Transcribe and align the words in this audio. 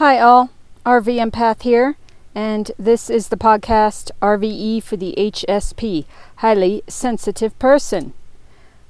Hi, 0.00 0.18
all. 0.18 0.48
RV 0.86 1.30
Empath 1.30 1.60
here, 1.60 1.98
and 2.34 2.70
this 2.78 3.10
is 3.10 3.28
the 3.28 3.36
podcast 3.36 4.10
RVE 4.22 4.82
for 4.82 4.96
the 4.96 5.12
HSP, 5.18 6.06
Highly 6.36 6.82
Sensitive 6.88 7.58
Person. 7.58 8.14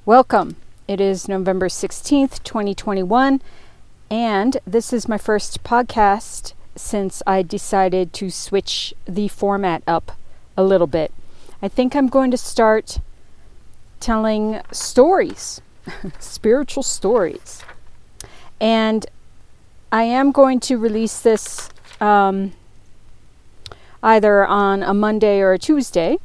Welcome. 0.05 0.55
It 0.87 1.01
is 1.01 1.27
November 1.27 1.67
16th, 1.67 2.41
2021, 2.43 3.41
and 4.09 4.57
this 4.65 4.93
is 4.93 5.09
my 5.09 5.17
first 5.17 5.65
podcast 5.65 6.53
since 6.77 7.21
I 7.27 7.41
decided 7.41 8.13
to 8.13 8.29
switch 8.29 8.93
the 9.03 9.27
format 9.27 9.83
up 9.85 10.13
a 10.55 10.63
little 10.63 10.87
bit. 10.87 11.11
I 11.61 11.67
think 11.67 11.93
I'm 11.93 12.07
going 12.07 12.31
to 12.31 12.37
start 12.37 12.99
telling 13.99 14.61
stories, 14.71 15.59
spiritual 16.19 16.83
stories. 16.83 17.65
And 18.61 19.07
I 19.93 20.03
am 20.03 20.31
going 20.31 20.61
to 20.61 20.77
release 20.77 21.19
this 21.19 21.69
um, 21.99 22.53
either 24.01 24.45
on 24.45 24.83
a 24.83 24.93
Monday 24.93 25.41
or 25.41 25.51
a 25.51 25.59
Tuesday 25.59 26.17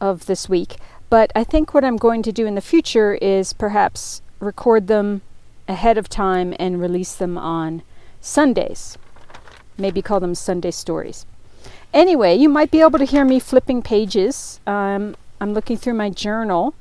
of 0.00 0.24
this 0.24 0.48
week. 0.48 0.76
But 1.10 1.30
I 1.34 1.44
think 1.44 1.74
what 1.74 1.84
I'm 1.84 1.98
going 1.98 2.22
to 2.22 2.32
do 2.32 2.46
in 2.46 2.54
the 2.54 2.62
future 2.62 3.14
is 3.14 3.52
perhaps 3.52 4.22
record 4.40 4.86
them 4.86 5.20
ahead 5.68 5.98
of 5.98 6.08
time 6.08 6.54
and 6.58 6.80
release 6.80 7.14
them 7.14 7.36
on 7.36 7.82
Sundays. 8.22 8.96
Maybe 9.76 10.00
call 10.00 10.20
them 10.20 10.34
Sunday 10.34 10.70
stories. 10.70 11.26
Anyway, 11.92 12.34
you 12.34 12.48
might 12.48 12.70
be 12.70 12.80
able 12.80 12.98
to 12.98 13.04
hear 13.04 13.26
me 13.26 13.38
flipping 13.38 13.82
pages. 13.82 14.60
Um, 14.66 15.14
I'm 15.42 15.52
looking 15.52 15.76
through 15.76 15.94
my 15.94 16.08
journal 16.08 16.72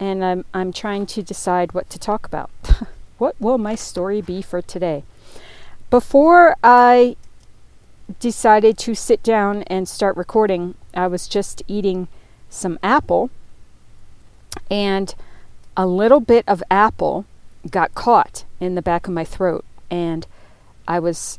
and 0.00 0.24
I'm, 0.24 0.44
I'm 0.52 0.72
trying 0.72 1.06
to 1.06 1.22
decide 1.22 1.74
what 1.74 1.88
to 1.90 1.98
talk 1.98 2.26
about. 2.26 2.50
what 3.18 3.40
will 3.40 3.58
my 3.58 3.76
story 3.76 4.20
be 4.20 4.42
for 4.42 4.60
today? 4.60 5.04
Before 5.90 6.54
I 6.62 7.16
decided 8.20 8.76
to 8.78 8.94
sit 8.94 9.22
down 9.22 9.62
and 9.64 9.88
start 9.88 10.18
recording, 10.18 10.74
I 10.92 11.06
was 11.06 11.26
just 11.26 11.62
eating 11.66 12.08
some 12.50 12.78
apple, 12.82 13.30
and 14.70 15.14
a 15.78 15.86
little 15.86 16.20
bit 16.20 16.44
of 16.46 16.62
apple 16.70 17.24
got 17.70 17.94
caught 17.94 18.44
in 18.60 18.74
the 18.74 18.82
back 18.82 19.06
of 19.06 19.14
my 19.14 19.24
throat, 19.24 19.64
and 19.90 20.26
I 20.86 20.98
was 20.98 21.38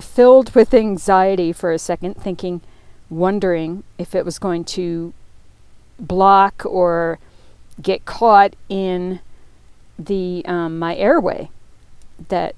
filled 0.00 0.54
with 0.54 0.72
anxiety 0.72 1.52
for 1.52 1.72
a 1.72 1.78
second, 1.78 2.14
thinking, 2.14 2.60
wondering 3.10 3.82
if 3.98 4.14
it 4.14 4.24
was 4.24 4.38
going 4.38 4.62
to 4.64 5.12
block 5.98 6.62
or 6.64 7.18
get 7.82 8.04
caught 8.04 8.54
in 8.68 9.18
the 9.98 10.44
um, 10.46 10.78
my 10.78 10.94
airway 10.94 11.50
that 12.28 12.54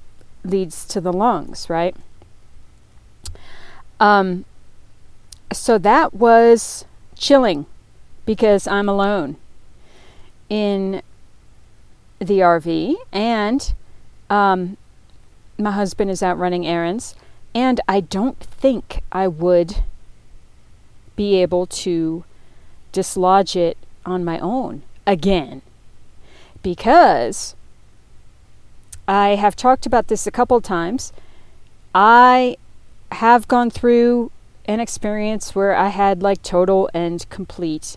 leads 0.47 0.85
to 0.87 1.01
the 1.01 1.13
lungs, 1.13 1.69
right? 1.69 1.97
Um, 3.99 4.45
so 5.53 5.79
that 5.79 6.15
was 6.15 6.85
chilling 7.17 7.67
because 8.25 8.67
I'm 8.67 8.89
alone 8.89 9.37
in 10.49 11.03
the 12.19 12.41
RV 12.41 12.95
and 13.13 13.75
um, 14.31 14.77
my 15.59 15.71
husband 15.71 16.11
is 16.11 16.23
out 16.23 16.39
running 16.39 16.67
errands 16.67 17.15
and 17.55 17.81
I 17.89 18.01
don't 18.01 18.39
think 18.39 19.01
I 19.11 19.29
would 19.29 19.77
be 21.17 21.41
able 21.41 21.67
to 21.67 22.25
dislodge 22.93 23.57
it 23.57 23.79
on 24.05 24.25
my 24.25 24.39
own 24.39 24.83
again 25.07 25.63
because 26.63 27.56
I 29.09 29.37
have 29.37 29.55
talked 29.55 29.87
about 29.87 30.09
this 30.09 30.27
a 30.27 30.31
couple 30.31 30.61
times. 30.61 31.13
I 31.95 32.57
have 33.13 33.47
gone 33.47 33.71
through 33.71 34.31
an 34.67 34.81
experience 34.81 35.55
where 35.55 35.75
I 35.75 35.89
had 35.89 36.23
like 36.23 36.43
total 36.43 36.91
and 36.93 37.29
complete 37.31 37.97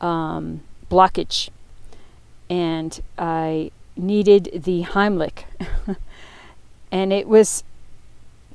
um, 0.00 0.62
blockage, 0.90 1.50
and 2.48 3.00
I 3.16 3.70
needed 3.96 4.62
the 4.64 4.82
Heimlich, 4.82 5.44
and 6.92 7.12
it 7.12 7.28
was 7.28 7.62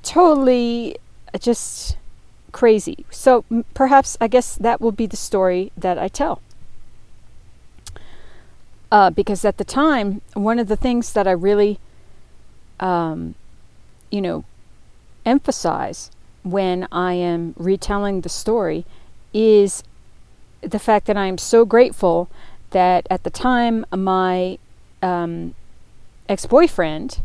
totally 0.03 0.97
just 1.39 1.97
crazy. 2.51 3.05
So 3.09 3.45
perhaps 3.73 4.17
I 4.19 4.27
guess 4.27 4.55
that 4.55 4.81
will 4.81 4.91
be 4.91 5.05
the 5.05 5.17
story 5.17 5.71
that 5.77 5.97
I 5.97 6.07
tell. 6.07 6.41
Uh, 8.91 9.09
because 9.09 9.43
at 9.43 9.57
the 9.57 9.65
time, 9.65 10.21
one 10.33 10.59
of 10.59 10.67
the 10.67 10.75
things 10.75 11.11
that 11.13 11.27
I 11.27 11.31
really 11.31 11.79
um, 12.79 13.35
you 14.11 14.21
know, 14.21 14.43
emphasize 15.25 16.11
when 16.43 16.87
I 16.91 17.13
am 17.13 17.53
retelling 17.57 18.21
the 18.21 18.29
story 18.29 18.85
is 19.33 19.83
the 20.61 20.79
fact 20.79 21.07
that 21.07 21.17
I 21.17 21.25
am 21.25 21.37
so 21.37 21.65
grateful 21.65 22.29
that 22.71 23.07
at 23.09 23.23
the 23.23 23.29
time 23.29 23.85
my 23.95 24.57
um, 25.01 25.55
ex 26.29 26.45
boyfriend, 26.45 27.19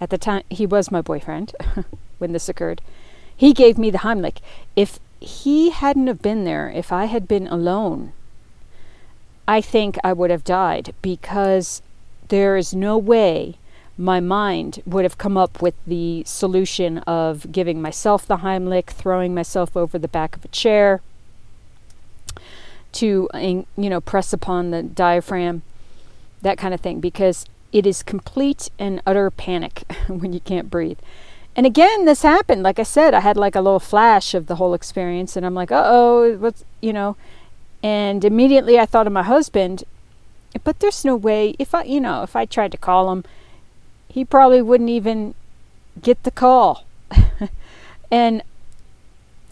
at 0.00 0.10
the 0.10 0.18
time 0.18 0.42
he 0.50 0.66
was 0.66 0.90
my 0.90 1.00
boyfriend 1.00 1.52
when 2.18 2.32
this 2.32 2.48
occurred, 2.48 2.80
he 3.36 3.52
gave 3.52 3.78
me 3.78 3.90
the 3.90 3.98
Heimlich. 3.98 4.38
If 4.76 4.98
he 5.20 5.70
hadn't 5.70 6.06
have 6.06 6.22
been 6.22 6.44
there, 6.44 6.70
if 6.70 6.92
I 6.92 7.06
had 7.06 7.26
been 7.26 7.46
alone, 7.46 8.12
I 9.46 9.60
think 9.60 9.96
I 10.02 10.12
would 10.12 10.30
have 10.30 10.44
died 10.44 10.94
because 11.02 11.82
there 12.28 12.56
is 12.56 12.74
no 12.74 12.96
way 12.96 13.58
my 13.96 14.20
mind 14.20 14.82
would 14.84 15.04
have 15.04 15.18
come 15.18 15.36
up 15.36 15.62
with 15.62 15.74
the 15.86 16.24
solution 16.26 16.98
of 16.98 17.52
giving 17.52 17.80
myself 17.80 18.26
the 18.26 18.38
Heimlich, 18.38 18.86
throwing 18.86 19.34
myself 19.34 19.76
over 19.76 19.98
the 19.98 20.08
back 20.08 20.36
of 20.36 20.44
a 20.44 20.48
chair 20.48 21.00
to, 22.92 23.28
you 23.34 23.64
know, 23.76 24.00
press 24.00 24.32
upon 24.32 24.70
the 24.70 24.82
diaphragm, 24.82 25.62
that 26.42 26.58
kind 26.58 26.74
of 26.74 26.80
thing, 26.80 27.00
because 27.00 27.46
it 27.72 27.86
is 27.86 28.02
complete 28.02 28.70
and 28.78 29.00
utter 29.06 29.30
panic 29.30 29.84
when 30.08 30.32
you 30.32 30.40
can't 30.40 30.70
breathe. 30.70 30.98
And 31.56 31.66
again, 31.66 32.04
this 32.04 32.22
happened. 32.22 32.64
Like 32.64 32.80
I 32.80 32.84
said, 32.84 33.14
I 33.14 33.20
had 33.20 33.36
like 33.36 33.54
a 33.54 33.60
little 33.60 33.80
flash 33.80 34.34
of 34.34 34.46
the 34.46 34.56
whole 34.56 34.74
experience, 34.74 35.36
and 35.36 35.46
I'm 35.46 35.54
like, 35.54 35.70
uh 35.70 35.82
oh, 35.86 36.36
what's, 36.36 36.64
you 36.80 36.92
know, 36.92 37.16
and 37.82 38.24
immediately 38.24 38.78
I 38.78 38.86
thought 38.86 39.06
of 39.06 39.12
my 39.12 39.22
husband, 39.22 39.84
but 40.64 40.80
there's 40.80 41.04
no 41.04 41.14
way, 41.14 41.54
if 41.58 41.74
I, 41.74 41.84
you 41.84 42.00
know, 42.00 42.22
if 42.22 42.34
I 42.34 42.44
tried 42.44 42.72
to 42.72 42.78
call 42.78 43.12
him, 43.12 43.24
he 44.14 44.24
probably 44.24 44.62
wouldn't 44.62 44.90
even 44.90 45.34
get 46.00 46.22
the 46.22 46.30
call. 46.30 46.84
and 48.12 48.44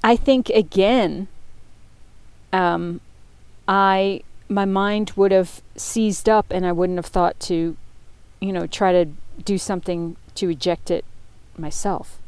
I 0.05 0.15
think 0.15 0.51
again, 0.51 1.27
um, 2.53 3.01
I 3.67 4.23
my 4.49 4.65
mind 4.65 5.15
would 5.17 5.33
have 5.33 5.63
seized 5.75 6.29
up, 6.29 6.47
and 6.53 6.65
I 6.65 6.71
wouldn't 6.71 6.99
have 6.99 7.07
thought 7.07 7.41
to, 7.41 7.77
you 8.39 8.53
know, 8.53 8.69
try 8.69 8.93
to 8.93 9.07
do 9.45 9.59
something 9.59 10.15
to 10.37 10.49
eject 10.49 10.93
it 10.93 11.05
myself. 11.59 12.21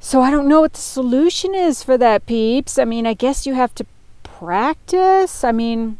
So 0.00 0.22
I 0.22 0.32
don't 0.32 0.48
know 0.48 0.62
what 0.62 0.72
the 0.72 0.80
solution 0.80 1.54
is 1.54 1.84
for 1.84 1.96
that, 1.98 2.26
peeps. 2.26 2.80
I 2.80 2.84
mean, 2.84 3.06
I 3.06 3.14
guess 3.14 3.46
you 3.46 3.54
have 3.54 3.76
to 3.76 3.86
practice. 4.24 5.44
I 5.44 5.52
mean, 5.52 5.98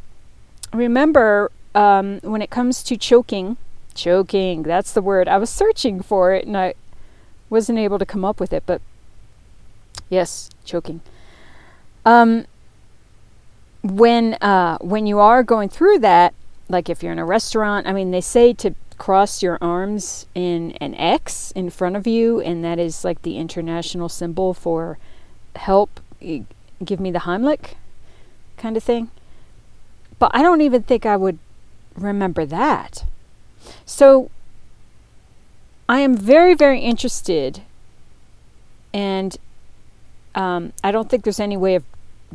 remember 0.72 1.52
um, 1.76 2.18
when 2.22 2.42
it 2.42 2.50
comes 2.50 2.82
to 2.82 2.96
choking 2.96 3.56
Choking, 3.94 4.62
that's 4.62 4.92
the 4.92 5.02
word. 5.02 5.28
I 5.28 5.38
was 5.38 5.50
searching 5.50 6.00
for 6.00 6.32
it 6.32 6.46
and 6.46 6.56
I 6.56 6.74
wasn't 7.48 7.78
able 7.78 7.98
to 7.98 8.06
come 8.06 8.24
up 8.24 8.40
with 8.40 8.52
it, 8.52 8.62
but 8.66 8.80
yes, 10.08 10.50
choking. 10.64 11.00
Um, 12.04 12.46
when 13.82 14.34
uh, 14.34 14.78
when 14.80 15.06
you 15.06 15.18
are 15.18 15.42
going 15.42 15.68
through 15.68 15.98
that, 16.00 16.34
like 16.68 16.88
if 16.88 17.02
you're 17.02 17.12
in 17.12 17.18
a 17.18 17.24
restaurant, 17.24 17.86
I 17.86 17.92
mean, 17.92 18.10
they 18.10 18.20
say 18.20 18.52
to 18.54 18.74
cross 18.98 19.42
your 19.42 19.58
arms 19.60 20.26
in 20.34 20.72
an 20.72 20.94
X 20.94 21.50
in 21.52 21.70
front 21.70 21.96
of 21.96 22.06
you, 22.06 22.40
and 22.40 22.64
that 22.64 22.78
is 22.78 23.04
like 23.04 23.22
the 23.22 23.36
international 23.38 24.08
symbol 24.08 24.54
for 24.54 24.98
help. 25.56 26.00
Give 26.20 27.00
me 27.00 27.10
the 27.10 27.20
Heimlich, 27.20 27.74
kind 28.56 28.76
of 28.76 28.82
thing. 28.82 29.10
But 30.18 30.30
I 30.34 30.42
don't 30.42 30.60
even 30.60 30.82
think 30.82 31.06
I 31.06 31.16
would 31.16 31.38
remember 31.96 32.44
that. 32.46 33.04
So 33.90 34.30
I 35.88 35.98
am 35.98 36.16
very, 36.16 36.54
very 36.54 36.78
interested, 36.78 37.62
and 38.94 39.36
um, 40.32 40.72
I 40.84 40.92
don't 40.92 41.10
think 41.10 41.24
there's 41.24 41.40
any 41.40 41.56
way 41.56 41.74
of 41.74 41.82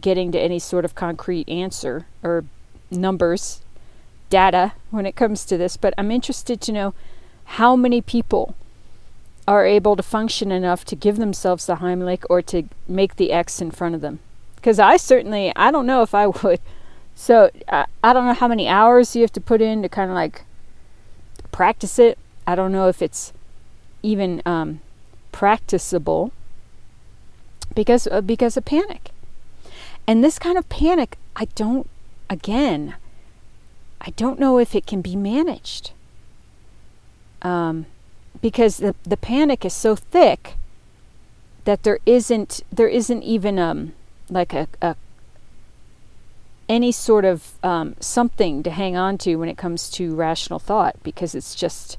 getting 0.01 0.33
to 0.33 0.37
any 0.37 0.59
sort 0.59 0.83
of 0.83 0.95
concrete 0.95 1.47
answer 1.47 2.07
or 2.21 2.43
numbers, 2.91 3.61
data 4.29 4.73
when 4.91 5.05
it 5.05 5.15
comes 5.15 5.45
to 5.45 5.57
this, 5.57 5.77
but 5.77 5.93
I'm 5.97 6.11
interested 6.11 6.59
to 6.59 6.73
know 6.73 6.93
how 7.45 7.77
many 7.77 8.01
people 8.01 8.53
are 9.47 9.65
able 9.65 9.95
to 9.95 10.03
function 10.03 10.51
enough 10.51 10.83
to 10.83 10.95
give 10.95 11.15
themselves 11.15 11.67
the 11.67 11.75
Heimlich 11.75 12.25
or 12.29 12.41
to 12.41 12.63
make 12.85 13.15
the 13.15 13.31
X 13.31 13.61
in 13.61 13.71
front 13.71 13.95
of 13.95 14.01
them. 14.01 14.19
Because 14.57 14.77
I 14.77 14.97
certainly, 14.97 15.53
I 15.55 15.71
don't 15.71 15.85
know 15.85 16.01
if 16.01 16.13
I 16.13 16.27
would. 16.43 16.59
So 17.15 17.49
I, 17.69 17.85
I 18.03 18.11
don't 18.11 18.25
know 18.25 18.33
how 18.33 18.49
many 18.49 18.67
hours 18.67 19.15
you 19.15 19.21
have 19.21 19.31
to 19.31 19.41
put 19.41 19.61
in 19.61 19.81
to 19.83 19.87
kind 19.87 20.11
of 20.11 20.15
like 20.15 20.43
practice 21.51 21.99
it. 21.99 22.17
I 22.47 22.55
don't 22.55 22.71
know 22.71 22.87
if 22.87 23.01
it's 23.01 23.33
even 24.03 24.41
um, 24.45 24.81
practicable 25.31 26.31
because 27.73 28.07
uh, 28.07 28.21
because 28.21 28.57
of 28.57 28.65
panic. 28.65 29.11
And 30.07 30.23
this 30.23 30.37
kind 30.37 30.57
of 30.57 30.69
panic, 30.69 31.17
I 31.35 31.45
don't 31.55 31.89
again, 32.29 32.95
I 34.01 34.11
don't 34.11 34.39
know 34.39 34.59
if 34.59 34.75
it 34.75 34.85
can 34.85 35.01
be 35.01 35.15
managed. 35.15 35.91
Um, 37.41 37.85
because 38.41 38.77
the 38.77 38.95
the 39.03 39.17
panic 39.17 39.65
is 39.65 39.73
so 39.73 39.95
thick 39.95 40.55
that 41.65 41.83
there 41.83 41.99
isn't 42.05 42.61
there 42.71 42.87
isn't 42.87 43.23
even 43.23 43.57
um 43.59 43.93
like 44.29 44.53
a, 44.53 44.67
a 44.81 44.95
any 46.67 46.91
sort 46.91 47.25
of 47.25 47.53
um, 47.63 47.95
something 47.99 48.63
to 48.63 48.71
hang 48.71 48.95
on 48.95 49.17
to 49.19 49.35
when 49.35 49.49
it 49.49 49.57
comes 49.57 49.89
to 49.91 50.15
rational 50.15 50.59
thought 50.59 50.95
because 51.03 51.35
it's 51.35 51.55
just 51.55 51.97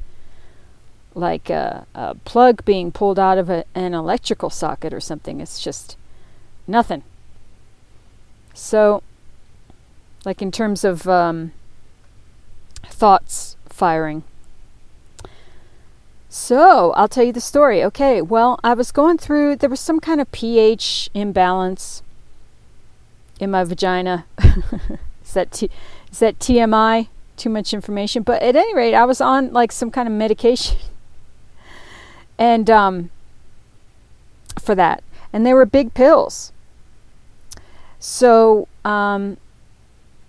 like 1.14 1.48
a, 1.48 1.86
a 1.94 2.14
plug 2.24 2.64
being 2.64 2.92
pulled 2.92 3.18
out 3.18 3.38
of 3.38 3.48
a, 3.48 3.64
an 3.74 3.94
electrical 3.94 4.50
socket 4.50 4.92
or 4.92 5.00
something. 5.00 5.40
It's 5.40 5.60
just 5.60 5.96
nothing. 6.66 7.02
So, 8.54 9.02
like 10.24 10.42
in 10.42 10.50
terms 10.50 10.84
of 10.84 11.08
um, 11.08 11.52
thoughts 12.84 13.56
firing. 13.68 14.24
So, 16.28 16.92
I'll 16.92 17.08
tell 17.08 17.24
you 17.24 17.32
the 17.32 17.40
story. 17.40 17.82
Okay, 17.84 18.20
well, 18.20 18.58
I 18.62 18.74
was 18.74 18.92
going 18.92 19.16
through, 19.16 19.56
there 19.56 19.70
was 19.70 19.80
some 19.80 20.00
kind 20.00 20.20
of 20.20 20.30
pH 20.32 21.08
imbalance 21.14 22.02
in 23.40 23.50
my 23.50 23.64
vagina. 23.64 24.24
is 25.24 25.32
that 25.34 25.52
T- 25.52 25.70
is 26.10 26.18
that 26.18 26.38
TMI? 26.38 27.08
Too 27.36 27.50
much 27.50 27.74
information. 27.74 28.22
But 28.22 28.42
at 28.42 28.56
any 28.56 28.74
rate, 28.74 28.94
I 28.94 29.04
was 29.04 29.20
on 29.20 29.52
like 29.52 29.72
some 29.72 29.90
kind 29.90 30.08
of 30.08 30.14
medication, 30.14 30.78
and 32.38 32.70
um, 32.70 33.10
for 34.58 34.74
that, 34.74 35.02
and 35.32 35.44
they 35.44 35.52
were 35.52 35.66
big 35.66 35.94
pills. 35.94 36.52
So 37.98 38.68
um, 38.84 39.36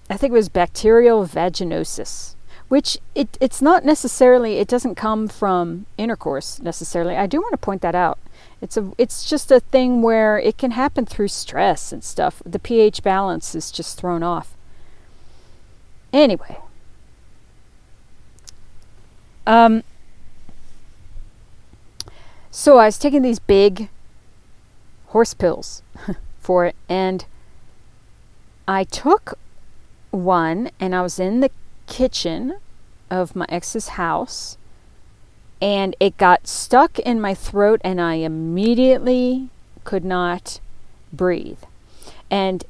I 0.10 0.18
think 0.18 0.32
it 0.32 0.34
was 0.34 0.50
bacterial 0.50 1.26
vaginosis, 1.26 2.36
which 2.68 2.98
it, 3.16 3.38
it's 3.40 3.62
not 3.62 3.86
necessarily. 3.86 4.58
It 4.58 4.68
doesn't 4.68 4.96
come 4.96 5.28
from 5.28 5.86
intercourse 5.98 6.60
necessarily. 6.60 7.16
I 7.16 7.28
do 7.28 7.40
want 7.40 7.54
to 7.54 7.58
point 7.58 7.82
that 7.82 7.96
out. 7.96 8.20
It's 8.62 8.76
a 8.76 8.92
it's 8.98 9.30
just 9.30 9.52
a 9.52 9.60
thing 9.60 10.02
where 10.02 10.40
it 10.40 10.58
can 10.58 10.72
happen 10.72 11.06
through 11.06 11.28
stress 11.28 11.92
and 11.92 12.04
stuff. 12.04 12.42
The 12.46 12.60
pH 12.60 13.04
balance 13.04 13.54
is 13.54 13.72
just 13.72 14.00
thrown 14.00 14.24
off. 14.24 14.56
Anyway. 16.12 16.58
Um 19.46 19.84
so 22.50 22.80
I 22.80 22.86
was 22.86 22.98
taking 22.98 23.22
these 23.22 23.40
big 23.40 23.90
horse 25.08 25.34
pills 25.36 25.84
for 26.40 26.66
it 26.66 26.76
and 26.90 27.26
I 28.68 28.84
took 28.84 29.38
one 30.10 30.72
and 30.80 30.96
I 30.96 31.02
was 31.02 31.20
in 31.20 31.42
the 31.42 31.52
kitchen 31.86 32.58
of 33.10 33.36
my 33.36 33.46
ex's 33.50 33.90
house 33.90 34.58
and 35.62 35.96
it 36.00 36.18
got 36.18 36.48
stuck 36.48 37.00
in 37.00 37.20
my 37.20 37.34
throat 37.34 37.82
and 37.84 38.00
I 38.00 38.16
immediately 38.16 39.50
could 39.84 40.06
not 40.06 40.60
breathe. 41.12 41.60
And 42.30 42.64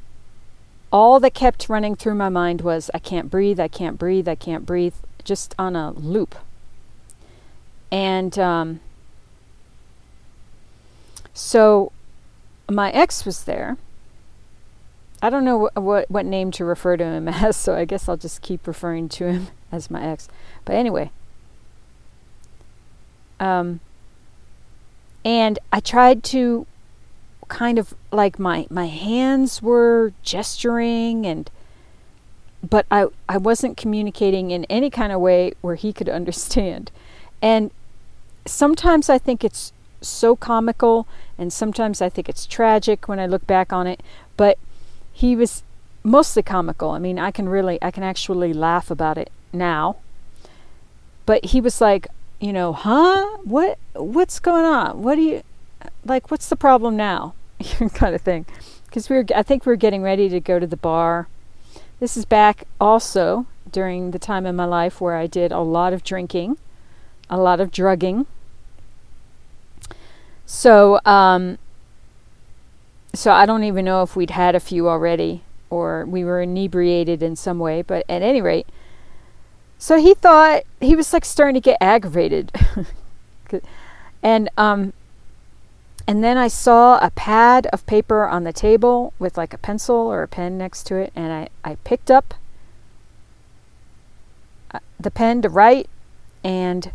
all 0.91 1.19
that 1.19 1.33
kept 1.33 1.67
running 1.67 1.95
through 1.95 2.15
my 2.15 2.29
mind 2.29 2.61
was 2.61 2.89
I 2.93 2.99
can't 2.99 3.29
breathe, 3.29 3.59
I 3.59 3.67
can't 3.67 3.97
breathe, 3.97 4.27
I 4.27 4.35
can't 4.35 4.65
breathe, 4.65 4.95
just 5.23 5.53
on 5.59 5.75
a 5.75 5.91
loop. 5.91 6.35
And 7.91 8.37
um, 8.39 8.79
so 11.33 11.91
my 12.69 12.91
ex 12.91 13.25
was 13.25 13.43
there. 13.43 13.77
I 15.21 15.29
don't 15.29 15.45
know 15.45 15.67
wh- 15.67 15.77
what 15.77 16.11
what 16.11 16.25
name 16.25 16.51
to 16.51 16.65
refer 16.65 16.95
to 16.97 17.03
him 17.03 17.27
as, 17.27 17.55
so 17.55 17.75
I 17.75 17.85
guess 17.85 18.07
I'll 18.07 18.17
just 18.17 18.41
keep 18.41 18.67
referring 18.67 19.09
to 19.09 19.31
him 19.31 19.47
as 19.71 19.89
my 19.89 20.03
ex. 20.03 20.27
But 20.65 20.75
anyway, 20.75 21.11
um, 23.39 23.79
and 25.23 25.59
I 25.71 25.79
tried 25.79 26.23
to 26.25 26.65
kind 27.47 27.79
of 27.79 27.93
like 28.11 28.39
my 28.39 28.67
my 28.69 28.87
hands 28.87 29.61
were 29.61 30.11
gesturing 30.21 31.25
and 31.25 31.49
but 32.67 32.85
I 32.91 33.07
I 33.29 33.37
wasn't 33.37 33.77
communicating 33.77 34.51
in 34.51 34.65
any 34.65 34.89
kind 34.89 35.11
of 35.11 35.21
way 35.21 35.53
where 35.61 35.75
he 35.75 35.93
could 35.93 36.09
understand. 36.19 36.91
And 37.41 37.71
sometimes 38.45 39.09
I 39.09 39.17
think 39.17 39.43
it's 39.43 39.73
so 40.01 40.35
comical 40.35 41.07
and 41.37 41.51
sometimes 41.51 42.01
I 42.01 42.09
think 42.09 42.29
it's 42.29 42.45
tragic 42.45 43.07
when 43.07 43.19
I 43.19 43.25
look 43.25 43.45
back 43.45 43.71
on 43.71 43.87
it, 43.87 44.01
but 44.37 44.57
he 45.11 45.35
was 45.35 45.63
mostly 46.03 46.43
comical. 46.43 46.91
I 46.91 46.99
mean, 46.99 47.19
I 47.19 47.31
can 47.31 47.49
really 47.49 47.77
I 47.81 47.91
can 47.91 48.03
actually 48.03 48.53
laugh 48.53 48.89
about 48.89 49.17
it 49.17 49.31
now. 49.53 49.97
But 51.25 51.45
he 51.45 51.59
was 51.59 51.81
like, 51.81 52.07
you 52.39 52.53
know, 52.53 52.73
huh? 52.73 53.25
What 53.43 53.77
what's 53.93 54.39
going 54.39 54.65
on? 54.65 55.01
What 55.01 55.15
do 55.15 55.21
you 55.21 55.43
like 56.05 56.29
what's 56.31 56.49
the 56.49 56.55
problem 56.55 56.95
now? 56.95 57.33
kind 57.93 58.15
of 58.15 58.21
thing. 58.21 58.45
Cuz 58.91 59.09
we 59.09 59.17
were 59.17 59.25
I 59.35 59.43
think 59.43 59.65
we 59.65 59.71
were 59.71 59.77
getting 59.77 60.03
ready 60.03 60.29
to 60.29 60.39
go 60.39 60.59
to 60.59 60.67
the 60.67 60.77
bar. 60.77 61.27
This 61.99 62.15
is 62.15 62.25
back 62.25 62.65
also 62.79 63.47
during 63.71 64.11
the 64.11 64.19
time 64.19 64.45
in 64.45 64.55
my 64.55 64.65
life 64.65 65.01
where 65.01 65.15
I 65.15 65.27
did 65.27 65.51
a 65.51 65.59
lot 65.59 65.93
of 65.93 66.03
drinking, 66.03 66.57
a 67.29 67.37
lot 67.37 67.59
of 67.59 67.71
drugging. 67.71 68.27
So, 70.45 70.99
um 71.05 71.57
so 73.13 73.31
I 73.31 73.47
don't 73.47 73.63
even 73.63 73.83
know 73.83 74.03
if 74.03 74.15
we'd 74.15 74.29
had 74.29 74.53
a 74.53 74.59
few 74.59 74.87
already 74.87 75.41
or 75.69 76.05
we 76.05 76.23
were 76.23 76.41
inebriated 76.41 77.23
in 77.23 77.35
some 77.35 77.59
way, 77.59 77.81
but 77.81 78.05
at 78.07 78.21
any 78.21 78.41
rate, 78.41 78.67
so 79.77 79.99
he 79.99 80.13
thought 80.13 80.63
he 80.79 80.95
was 80.95 81.13
like 81.13 81.25
starting 81.25 81.55
to 81.55 81.61
get 81.61 81.77
aggravated. 81.81 82.51
and 84.23 84.49
um 84.57 84.93
and 86.07 86.23
then 86.23 86.37
I 86.37 86.47
saw 86.47 86.97
a 86.99 87.11
pad 87.11 87.67
of 87.67 87.85
paper 87.85 88.25
on 88.25 88.43
the 88.43 88.53
table 88.53 89.13
with 89.19 89.37
like 89.37 89.53
a 89.53 89.57
pencil 89.57 89.95
or 89.95 90.23
a 90.23 90.27
pen 90.27 90.57
next 90.57 90.83
to 90.87 90.95
it 90.95 91.11
and 91.15 91.31
I 91.31 91.49
I 91.63 91.75
picked 91.83 92.09
up 92.09 92.33
uh, 94.71 94.79
the 94.99 95.11
pen 95.11 95.41
to 95.43 95.49
write 95.49 95.89
and 96.43 96.91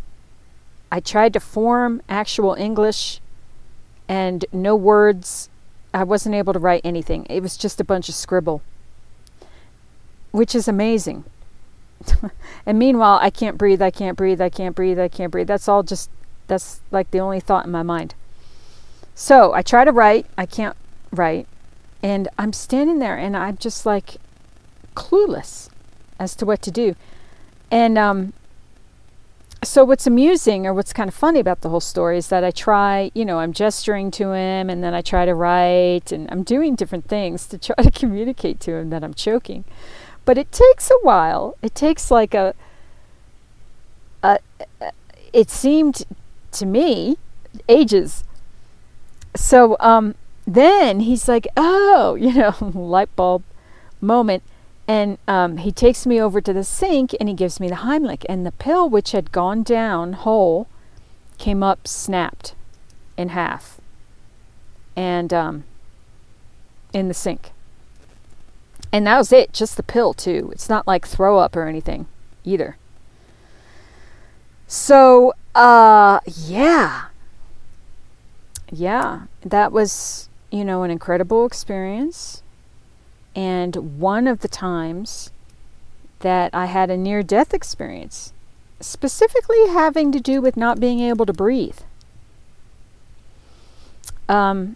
I 0.91 0.99
tried 0.99 1.33
to 1.33 1.39
form 1.39 2.01
actual 2.07 2.53
English 2.53 3.19
and 4.07 4.45
no 4.51 4.75
words. 4.75 5.49
I 5.93 6.03
wasn't 6.03 6.35
able 6.35 6.53
to 6.53 6.59
write 6.59 6.81
anything. 6.83 7.25
It 7.29 7.41
was 7.41 7.57
just 7.57 7.79
a 7.79 7.83
bunch 7.83 8.09
of 8.09 8.15
scribble, 8.15 8.61
which 10.31 10.53
is 10.53 10.67
amazing. 10.67 11.23
and 12.65 12.79
meanwhile, 12.79 13.19
I 13.21 13.29
can't 13.29 13.57
breathe, 13.57 13.81
I 13.81 13.91
can't 13.91 14.17
breathe, 14.17 14.41
I 14.41 14.49
can't 14.49 14.75
breathe, 14.75 14.99
I 14.99 15.07
can't 15.07 15.31
breathe. 15.31 15.47
That's 15.47 15.67
all 15.67 15.83
just, 15.83 16.09
that's 16.47 16.81
like 16.91 17.11
the 17.11 17.19
only 17.19 17.39
thought 17.39 17.65
in 17.65 17.71
my 17.71 17.83
mind. 17.83 18.15
So 19.15 19.53
I 19.53 19.61
try 19.61 19.85
to 19.85 19.91
write, 19.91 20.25
I 20.37 20.45
can't 20.45 20.75
write. 21.11 21.47
And 22.01 22.27
I'm 22.37 22.53
standing 22.53 22.99
there 22.99 23.17
and 23.17 23.37
I'm 23.37 23.57
just 23.57 23.85
like 23.85 24.17
clueless 24.95 25.69
as 26.19 26.35
to 26.35 26.45
what 26.45 26.61
to 26.63 26.71
do. 26.71 26.95
And 27.71 27.97
um, 27.97 28.33
so 29.63 29.83
what's 29.83 30.05
amusing 30.05 30.67
or 30.67 30.73
what's 30.73 30.93
kind 30.93 31.07
of 31.07 31.13
funny 31.13 31.39
about 31.39 31.61
the 31.61 31.69
whole 31.69 31.79
story 31.79 32.17
is 32.17 32.27
that 32.27 32.43
I 32.43 32.51
try, 32.51 33.11
you 33.13 33.25
know, 33.25 33.39
I'm 33.39 33.53
gesturing 33.53 34.11
to 34.11 34.33
him 34.33 34.69
and 34.69 34.83
then 34.83 34.93
I 34.93 35.01
try 35.01 35.25
to 35.25 35.33
write 35.33 36.11
and 36.11 36.29
I'm 36.31 36.43
doing 36.43 36.75
different 36.75 37.07
things 37.07 37.47
to 37.47 37.57
try 37.57 37.75
to 37.75 37.91
communicate 37.99 38.59
to 38.61 38.75
him 38.75 38.89
that 38.89 39.03
I'm 39.03 39.13
choking. 39.13 39.63
But 40.25 40.37
it 40.37 40.51
takes 40.51 40.89
a 40.89 40.99
while. 41.01 41.57
It 41.61 41.75
takes 41.75 42.09
like 42.09 42.33
a, 42.33 42.53
a, 44.21 44.39
a 44.81 44.91
it 45.33 45.49
seemed 45.49 46.03
to 46.51 46.65
me 46.65 47.17
ages. 47.67 48.23
So 49.35 49.75
um, 49.79 50.15
then 50.45 51.01
he's 51.01 51.27
like, 51.27 51.47
"Oh, 51.57 52.15
you 52.19 52.33
know, 52.33 52.55
light 52.73 53.13
bulb 53.15 53.43
moment." 53.99 54.43
And 54.85 55.17
um, 55.29 55.57
he 55.57 55.71
takes 55.71 56.05
me 56.05 56.19
over 56.19 56.41
to 56.41 56.51
the 56.51 56.63
sink 56.63 57.15
and 57.17 57.29
he 57.29 57.35
gives 57.35 57.57
me 57.57 57.69
the 57.69 57.75
Heimlich. 57.75 58.25
And 58.27 58.45
the 58.45 58.51
pill, 58.51 58.89
which 58.89 59.13
had 59.13 59.31
gone 59.31 59.63
down 59.63 60.11
whole, 60.11 60.67
came 61.37 61.63
up 61.63 61.87
snapped 61.87 62.53
in 63.17 63.29
half 63.29 63.79
and 64.95 65.33
um, 65.33 65.63
in 66.91 67.07
the 67.07 67.13
sink. 67.13 67.52
And 68.93 69.05
that 69.07 69.17
was 69.17 69.33
it, 69.33 69.51
just 69.51 69.75
the 69.75 69.83
pill, 69.83 70.13
too. 70.13 70.51
It's 70.53 70.69
not 70.69 70.87
like 70.87 71.05
throw 71.05 71.39
up 71.39 71.55
or 71.55 71.67
anything 71.67 72.05
either. 72.45 72.77
So, 74.67 75.33
uh, 75.55 76.19
yeah. 76.25 77.05
Yeah, 78.71 79.23
that 79.41 79.71
was, 79.71 80.29
you 80.51 80.63
know, 80.63 80.83
an 80.83 80.91
incredible 80.91 81.45
experience 81.45 82.43
and 83.35 83.99
one 83.99 84.27
of 84.27 84.41
the 84.41 84.47
times 84.47 85.31
that 86.19 86.53
I 86.53 86.67
had 86.67 86.91
a 86.91 86.97
near 86.97 87.23
death 87.23 87.53
experience, 87.53 88.31
specifically 88.79 89.67
having 89.69 90.11
to 90.11 90.19
do 90.19 90.39
with 90.39 90.55
not 90.55 90.79
being 90.79 90.99
able 90.99 91.25
to 91.25 91.33
breathe. 91.33 91.79
um, 94.29 94.75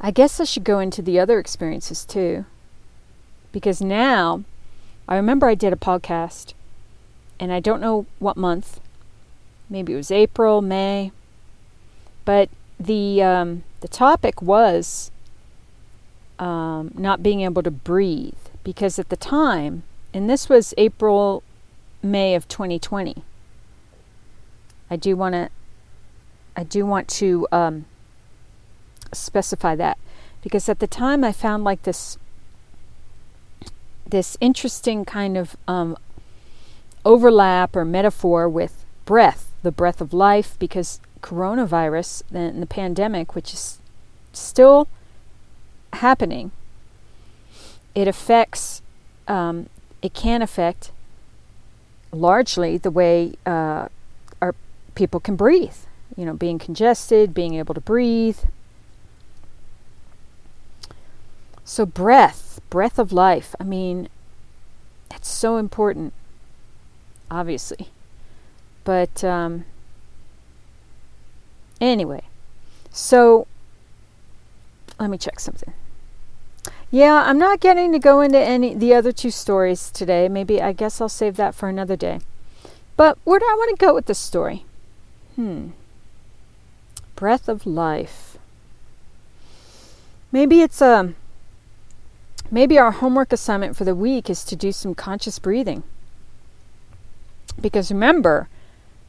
I 0.00 0.10
guess 0.10 0.40
I 0.40 0.44
should 0.44 0.64
go 0.64 0.78
into 0.78 1.02
the 1.02 1.18
other 1.18 1.38
experiences 1.38 2.04
too. 2.04 2.46
Because 3.52 3.82
now, 3.82 4.44
I 5.08 5.16
remember 5.16 5.48
I 5.48 5.54
did 5.54 5.72
a 5.72 5.76
podcast, 5.76 6.54
and 7.38 7.52
I 7.52 7.60
don't 7.60 7.80
know 7.80 8.06
what 8.18 8.36
month. 8.36 8.80
Maybe 9.68 9.92
it 9.92 9.96
was 9.96 10.10
April, 10.10 10.62
May. 10.62 11.12
But 12.24 12.48
the 12.78 13.22
um, 13.22 13.64
the 13.80 13.88
topic 13.88 14.40
was 14.40 15.10
um, 16.38 16.92
not 16.94 17.22
being 17.22 17.42
able 17.42 17.62
to 17.62 17.70
breathe 17.70 18.34
because 18.64 18.98
at 18.98 19.10
the 19.10 19.16
time, 19.16 19.82
and 20.14 20.28
this 20.28 20.48
was 20.48 20.74
April, 20.78 21.42
May 22.02 22.34
of 22.34 22.48
2020. 22.48 23.22
I 24.90 24.96
do 24.96 25.16
want 25.16 25.34
to, 25.34 25.50
I 26.56 26.64
do 26.64 26.84
want 26.84 27.08
to 27.08 27.46
um, 27.52 27.84
specify 29.12 29.74
that 29.76 29.98
because 30.42 30.68
at 30.68 30.78
the 30.78 30.86
time 30.86 31.24
I 31.24 31.32
found 31.32 31.64
like 31.64 31.82
this, 31.82 32.18
this 34.08 34.36
interesting 34.40 35.04
kind 35.04 35.36
of 35.36 35.56
um, 35.68 35.96
overlap 37.04 37.76
or 37.76 37.84
metaphor 37.84 38.48
with 38.48 38.84
breath, 39.04 39.52
the 39.62 39.72
breath 39.72 40.00
of 40.00 40.12
life, 40.12 40.56
because 40.58 41.00
coronavirus 41.20 42.22
and 42.32 42.62
the 42.62 42.66
pandemic, 42.66 43.34
which 43.34 43.52
is 43.52 43.78
still 44.32 44.88
happening, 45.94 46.52
it 47.94 48.08
affects, 48.08 48.82
um, 49.28 49.68
it 50.00 50.14
can 50.14 50.40
affect 50.40 50.92
largely 52.12 52.78
the 52.78 52.90
way 52.90 53.34
uh, 53.44 53.88
our 54.40 54.54
people 54.94 55.20
can 55.20 55.36
breathe. 55.36 55.76
You 56.16 56.24
know, 56.24 56.34
being 56.34 56.58
congested, 56.58 57.34
being 57.34 57.54
able 57.54 57.74
to 57.74 57.80
breathe. 57.80 58.38
So, 61.70 61.86
breath, 61.86 62.60
breath 62.68 62.98
of 62.98 63.12
life. 63.12 63.54
I 63.60 63.62
mean, 63.62 64.08
it's 65.08 65.28
so 65.28 65.56
important, 65.56 66.12
obviously. 67.30 67.90
But 68.82 69.22
um, 69.22 69.64
anyway, 71.80 72.22
so 72.90 73.46
let 74.98 75.10
me 75.10 75.16
check 75.16 75.38
something. 75.38 75.72
Yeah, 76.90 77.22
I'm 77.24 77.38
not 77.38 77.60
getting 77.60 77.92
to 77.92 78.00
go 78.00 78.20
into 78.20 78.40
any 78.40 78.74
the 78.74 78.92
other 78.92 79.12
two 79.12 79.30
stories 79.30 79.92
today. 79.92 80.28
Maybe 80.28 80.60
I 80.60 80.72
guess 80.72 81.00
I'll 81.00 81.08
save 81.08 81.36
that 81.36 81.54
for 81.54 81.68
another 81.68 81.94
day. 81.94 82.18
But 82.96 83.16
where 83.22 83.38
do 83.38 83.46
I 83.46 83.54
want 83.54 83.78
to 83.78 83.86
go 83.86 83.94
with 83.94 84.06
this 84.06 84.18
story? 84.18 84.64
Hmm. 85.36 85.68
Breath 87.14 87.48
of 87.48 87.64
life. 87.64 88.38
Maybe 90.32 90.62
it's 90.62 90.82
a 90.82 90.96
um, 90.98 91.16
maybe 92.50 92.78
our 92.78 92.90
homework 92.90 93.32
assignment 93.32 93.76
for 93.76 93.84
the 93.84 93.94
week 93.94 94.28
is 94.28 94.44
to 94.44 94.56
do 94.56 94.72
some 94.72 94.94
conscious 94.94 95.38
breathing. 95.38 95.82
Because 97.60 97.90
remember, 97.90 98.48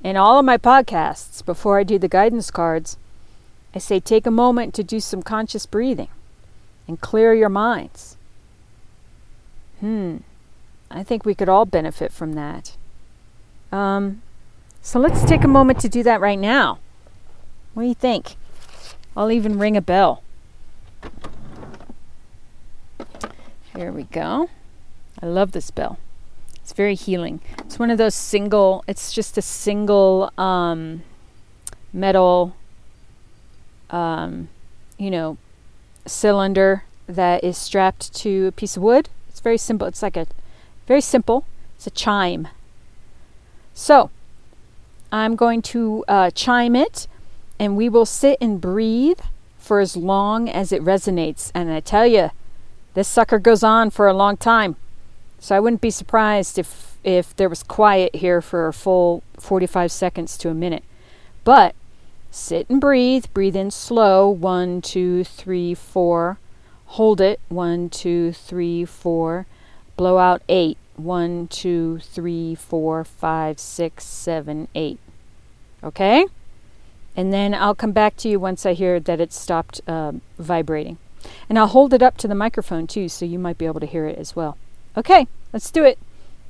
in 0.04 0.18
all 0.18 0.40
of 0.40 0.46
my 0.46 0.58
podcasts 0.58 1.46
before 1.46 1.80
I 1.80 1.84
do 1.84 1.98
the 1.98 2.08
guidance 2.08 2.52
cards, 2.52 2.98
I 3.74 3.80
say 3.80 4.00
take 4.00 4.26
a 4.26 4.32
moment 4.32 4.74
to 4.76 4.84
do 4.84 5.00
some 5.00 5.22
conscious 5.22 5.66
breathing 5.66 6.10
and 6.88 7.00
clear 7.00 7.34
your 7.34 7.50
minds. 7.50 8.18
Hmm, 9.80 10.18
I 10.90 11.04
think 11.04 11.26
we 11.26 11.36
could 11.36 11.50
all 11.50 11.66
benefit 11.66 12.12
from 12.12 12.34
that. 12.34 12.76
Um, 13.72 14.22
so 14.82 15.00
let's 15.00 15.24
take 15.24 15.44
a 15.44 15.48
moment 15.48 15.80
to 15.82 15.90
do 15.90 16.04
that 16.04 16.20
right 16.20 16.40
now. 16.40 16.80
What 17.74 17.84
do 17.84 17.90
you 17.90 17.96
think? 17.96 18.36
I'll 19.16 19.32
even 19.32 19.58
ring 19.58 19.78
a 19.78 19.82
bell. 19.82 20.24
Here 23.76 23.92
we 23.92 24.04
go. 24.04 24.50
I 25.22 25.26
love 25.26 25.54
this 25.54 25.72
bell. 25.72 25.98
It's 26.56 26.74
very 26.74 26.96
healing. 26.96 27.40
It's 27.60 27.80
one 27.80 27.90
of 27.90 27.98
those 27.98 28.16
single, 28.16 28.84
it's 28.88 29.14
just 29.14 29.38
a 29.38 29.42
single 29.42 30.32
um, 30.38 31.04
metal, 31.94 32.56
um, 33.90 34.50
you 34.98 35.10
know, 35.10 35.38
cylinder 36.06 36.84
that 37.08 37.44
is 37.44 37.58
strapped 37.58 38.14
to 38.16 38.48
a 38.48 38.52
piece 38.52 38.76
of 38.76 38.84
wood. 38.84 39.10
It's 39.30 39.40
very 39.40 39.58
simple. 39.58 39.88
It's 39.88 40.04
like 40.04 40.18
a 40.18 40.28
very 40.86 41.02
simple. 41.02 41.46
It's 41.78 41.88
a 41.88 41.92
chime. 41.92 42.50
So 43.74 44.12
I'm 45.12 45.36
going 45.36 45.62
to 45.64 46.04
uh, 46.08 46.32
chime 46.32 46.76
it, 46.76 47.08
and 47.58 47.78
we 47.78 47.88
will 47.90 48.06
sit 48.06 48.38
and 48.42 48.60
breathe 48.60 49.20
for 49.58 49.80
as 49.80 49.96
long 49.96 50.50
as 50.50 50.72
it 50.72 50.84
resonates. 50.84 51.52
And 51.56 51.72
I 51.72 51.80
tell 51.80 52.06
you, 52.06 52.32
this 52.94 53.08
sucker 53.08 53.40
goes 53.40 53.64
on 53.64 53.90
for 53.90 54.08
a 54.08 54.14
long 54.14 54.38
time. 54.38 54.76
So 55.40 55.56
I 55.56 55.60
wouldn't 55.60 55.82
be 55.82 55.92
surprised 55.92 56.58
if 56.58 56.98
if 57.04 57.36
there 57.36 57.50
was 57.50 57.64
quiet 57.64 58.16
here 58.16 58.42
for 58.42 58.68
a 58.68 58.74
full 58.74 59.24
45 59.40 59.92
seconds 59.92 60.38
to 60.38 60.50
a 60.50 60.54
minute. 60.54 60.84
But 61.44 61.74
Sit 62.34 62.70
and 62.70 62.80
breathe. 62.80 63.26
Breathe 63.34 63.58
in 63.58 63.72
slow. 63.72 64.30
One, 64.30 64.82
two, 64.82 65.26
three, 65.26 65.74
four. 65.74 66.40
Hold 66.86 67.20
it. 67.20 67.42
One, 67.50 67.90
two, 67.90 68.32
three, 68.32 68.86
four. 68.86 69.46
Blow 69.98 70.18
out 70.18 70.42
eight. 70.48 70.78
One, 70.96 71.50
two, 71.50 72.00
three, 72.00 72.56
four, 72.56 73.04
five, 73.04 73.60
six, 73.60 74.06
seven, 74.06 74.70
eight. 74.74 75.00
Okay? 75.84 76.26
And 77.18 77.34
then 77.34 77.54
I'll 77.54 77.76
come 77.76 77.92
back 77.92 78.16
to 78.18 78.30
you 78.30 78.40
once 78.40 78.66
I 78.66 78.74
hear 78.74 79.02
that 79.02 79.20
it's 79.20 79.38
stopped 79.38 79.82
uh, 79.86 80.14
vibrating. 80.40 80.98
And 81.50 81.60
I'll 81.60 81.68
hold 81.68 81.94
it 81.94 82.02
up 82.02 82.18
to 82.18 82.28
the 82.28 82.36
microphone 82.36 82.88
too, 82.88 83.10
so 83.10 83.26
you 83.26 83.40
might 83.40 83.58
be 83.58 83.66
able 83.66 83.80
to 83.80 83.86
hear 83.86 84.06
it 84.06 84.18
as 84.18 84.36
well. 84.36 84.58
Okay, 84.98 85.28
let's 85.54 85.72
do 85.72 85.84
it. 85.84 85.98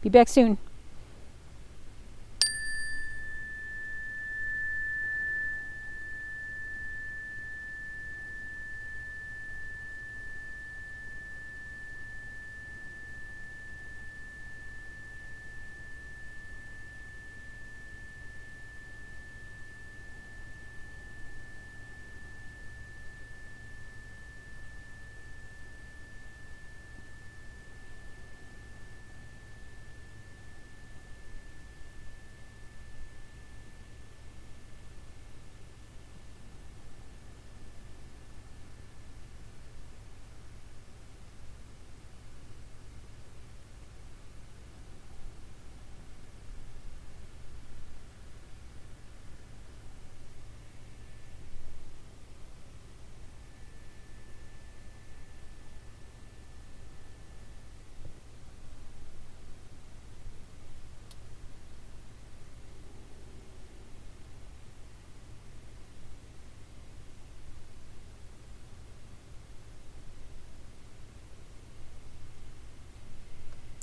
Be 0.01 0.09
back 0.09 0.27
soon. 0.27 0.57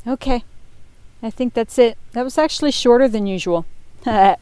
Okay. 0.08 0.42
I 1.22 1.30
think 1.30 1.52
that's 1.52 1.78
it. 1.78 1.98
That 2.12 2.24
was 2.24 2.38
actually 2.38 2.70
shorter 2.70 3.08
than 3.08 3.26
usual. 3.26 3.66
Thank 4.04 4.38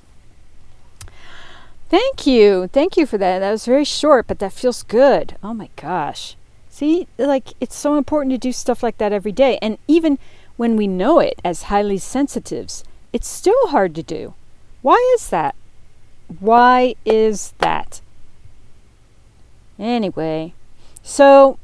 you. 2.24 2.68
Thank 2.68 2.96
you 2.96 3.04
for 3.04 3.18
that. 3.18 3.40
That 3.40 3.50
was 3.50 3.66
very 3.66 3.84
short, 3.84 4.26
but 4.26 4.38
that 4.38 4.52
feels 4.52 4.82
good. 4.84 5.36
Oh 5.42 5.54
my 5.54 5.70
gosh. 5.76 6.36
See, 6.68 7.08
like 7.18 7.54
it's 7.60 7.74
so 7.76 7.96
important 7.96 8.32
to 8.32 8.38
do 8.38 8.52
stuff 8.52 8.82
like 8.82 8.98
that 8.98 9.12
every 9.12 9.32
day. 9.32 9.58
And 9.62 9.78
even 9.88 10.18
when 10.56 10.76
we 10.76 10.86
know 10.86 11.18
it 11.18 11.40
as 11.44 11.64
highly 11.64 11.98
sensitives, 11.98 12.84
it's 13.12 13.28
still 13.28 13.68
hard 13.68 13.94
to 13.94 14.02
do. 14.02 14.34
Why 14.82 15.14
is 15.16 15.30
that? 15.30 15.54
Why 16.38 16.94
is 17.04 17.54
that? 17.58 18.00
Anyway, 19.78 20.54
so 21.02 21.58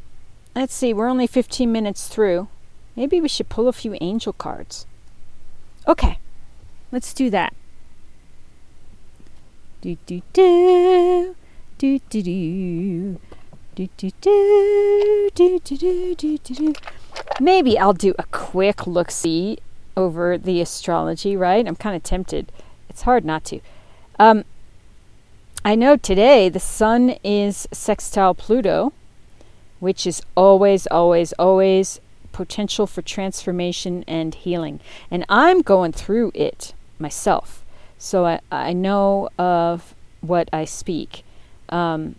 let's 0.55 0.75
see, 0.75 0.93
we're 0.93 1.09
only 1.09 1.27
15 1.27 1.71
minutes 1.71 2.09
through. 2.09 2.49
Maybe 2.97 3.21
we 3.21 3.29
should 3.29 3.49
pull 3.49 3.69
a 3.69 3.73
few 3.73 3.97
angel 4.01 4.33
cards. 4.33 4.87
Okay, 5.89 6.19
let's 6.91 7.15
do 7.15 7.31
that. 7.31 7.55
Do 9.81 9.97
do 10.07 10.23
do 10.33 11.35
do 11.79 11.99
do 12.11 12.23
do. 12.23 13.19
Do, 13.75 13.89
do, 13.97 14.11
do, 14.21 15.31
do, 15.35 15.59
do, 15.61 16.15
do, 16.15 16.39
do. 16.39 16.75
Maybe 17.41 17.79
I'll 17.79 17.95
do 17.95 18.15
a 18.19 18.25
quick 18.25 18.87
look 18.87 19.11
see 19.11 19.57
over 19.97 20.37
the 20.37 20.61
astrology, 20.61 21.39
right? 21.39 21.67
I'm 21.67 21.77
kind 21.77 21.97
of 21.97 22.03
tempted. 22.03 22.53
It's 22.91 23.03
hard 23.03 23.25
not 23.25 23.45
to. 23.45 23.61
Um, 24.19 24.45
I 25.65 25.75
know 25.75 25.97
today 25.97 26.51
the 26.51 26.61
sun 26.61 27.17
is 27.25 27.67
sextile 27.73 28.35
Pluto, 28.35 28.93
which 29.81 30.07
is 30.07 30.21
always, 30.37 30.87
always, 30.89 31.33
always 31.39 31.99
potential 32.33 32.87
for 32.87 33.03
transformation 33.03 34.05
and 34.09 34.35
healing. 34.35 34.81
And 35.11 35.25
I'm 35.29 35.63
going 35.63 35.93
through 35.93 36.33
it 36.35 36.75
myself. 36.99 37.65
So 37.99 38.27
I, 38.27 38.41
I 38.51 38.73
know 38.73 39.29
of 39.39 39.95
what 40.21 40.49
I 40.53 40.65
speak. 40.65 41.25
Um, 41.69 42.17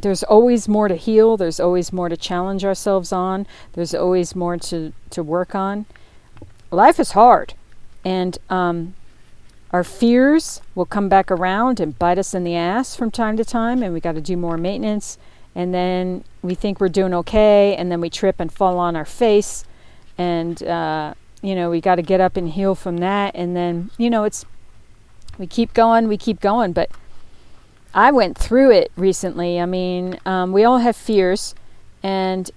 there's 0.00 0.22
always 0.22 0.68
more 0.68 0.88
to 0.88 0.96
heal. 0.96 1.36
There's 1.36 1.60
always 1.60 1.92
more 1.92 2.08
to 2.08 2.16
challenge 2.16 2.64
ourselves 2.64 3.12
on. 3.12 3.46
There's 3.74 3.94
always 3.94 4.34
more 4.34 4.56
to, 4.56 4.92
to 5.10 5.22
work 5.22 5.54
on. 5.54 5.86
Life 6.70 6.98
is 6.98 7.12
hard. 7.12 7.54
And 8.04 8.38
um, 8.48 8.94
our 9.70 9.84
fears 9.84 10.60
will 10.74 10.86
come 10.86 11.08
back 11.08 11.30
around 11.30 11.78
and 11.78 11.98
bite 11.98 12.18
us 12.18 12.34
in 12.34 12.44
the 12.44 12.56
ass 12.56 12.96
from 12.96 13.10
time 13.10 13.36
to 13.36 13.44
time. 13.44 13.82
And 13.82 13.92
we 13.92 14.00
got 14.00 14.14
to 14.14 14.20
do 14.20 14.36
more 14.36 14.56
maintenance. 14.56 15.18
And 15.54 15.72
then 15.74 16.24
we 16.42 16.54
think 16.54 16.80
we're 16.80 16.88
doing 16.88 17.12
okay. 17.14 17.76
And 17.76 17.90
then 17.90 18.00
we 18.00 18.10
trip 18.10 18.36
and 18.38 18.52
fall 18.52 18.78
on 18.78 18.96
our 18.96 19.04
face. 19.04 19.64
And, 20.16 20.62
uh, 20.62 21.14
you 21.42 21.54
know, 21.54 21.70
we 21.70 21.80
got 21.80 21.96
to 21.96 22.02
get 22.02 22.20
up 22.20 22.36
and 22.36 22.50
heal 22.50 22.74
from 22.74 22.98
that. 22.98 23.34
And 23.34 23.56
then, 23.56 23.90
you 23.98 24.08
know, 24.10 24.24
it's, 24.24 24.44
we 25.38 25.46
keep 25.46 25.74
going, 25.74 26.08
we 26.08 26.16
keep 26.16 26.40
going. 26.40 26.72
But 26.72 26.90
I 27.94 28.10
went 28.10 28.38
through 28.38 28.70
it 28.70 28.90
recently. 28.96 29.60
I 29.60 29.66
mean, 29.66 30.18
um, 30.24 30.52
we 30.52 30.64
all 30.64 30.78
have 30.78 30.96
fears, 30.96 31.54
and 32.02 32.50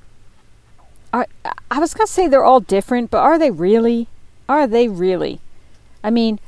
I, 1.13 1.25
I 1.69 1.79
was 1.79 1.93
to 1.93 2.07
say 2.07 2.27
they're 2.27 2.43
all 2.43 2.61
different, 2.61 3.11
but 3.11 3.19
are 3.19 3.37
they 3.37 3.51
really? 3.51 4.07
Are 4.47 4.65
they 4.65 4.87
really? 4.87 5.41
I 6.03 6.09
mean, 6.09 6.39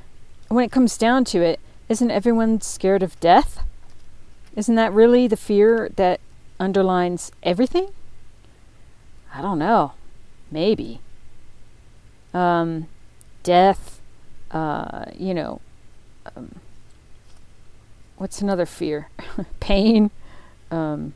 when 0.48 0.64
it 0.64 0.72
comes 0.72 0.98
down 0.98 1.26
to 1.26 1.42
it, 1.42 1.60
isn't 1.90 2.12
everyone 2.12 2.62
scared 2.62 3.04
of 3.04 3.20
death? 3.20 3.64
Isn't 4.56 4.76
that 4.76 4.94
really 4.94 5.28
the 5.28 5.38
fear 5.38 5.90
that 5.98 6.22
underlines 6.60 7.32
everything? 7.44 7.90
I 9.34 9.42
don't 9.42 9.60
know. 9.60 9.94
Maybe. 10.52 11.02
Um, 12.34 12.88
death, 13.44 14.02
uh, 14.52 15.06
you 15.16 15.34
know, 15.34 15.62
um, 16.36 16.56
what's 18.18 18.42
another 18.42 18.66
fear? 18.66 19.10
Pain, 19.60 20.12
um, 20.72 21.14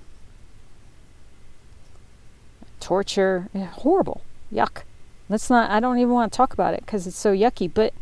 torture. 2.80 3.50
Yeah, 3.54 3.68
horrible. 3.68 4.22
Yuck. 4.52 4.84
Let's 5.30 5.50
not, 5.50 5.72
I 5.72 5.80
don't 5.80 5.98
even 5.98 6.12
want 6.12 6.32
to 6.32 6.38
talk 6.38 6.54
about 6.54 6.74
it 6.74 6.82
because 6.82 7.08
it's 7.08 7.18
so 7.18 7.34
yucky. 7.34 7.72
But 7.74 7.94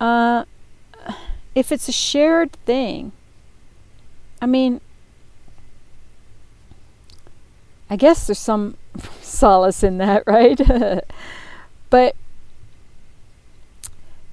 uh, 0.00 0.44
if 1.54 1.70
it's 1.70 1.88
a 1.88 1.92
shared 1.92 2.52
thing, 2.64 3.12
I 4.42 4.46
mean, 4.46 4.80
I 7.88 7.96
guess 7.96 8.26
there's 8.26 8.38
some 8.38 8.76
solace 9.20 9.82
in 9.82 9.98
that, 9.98 10.24
right? 10.26 10.60
but 11.90 12.16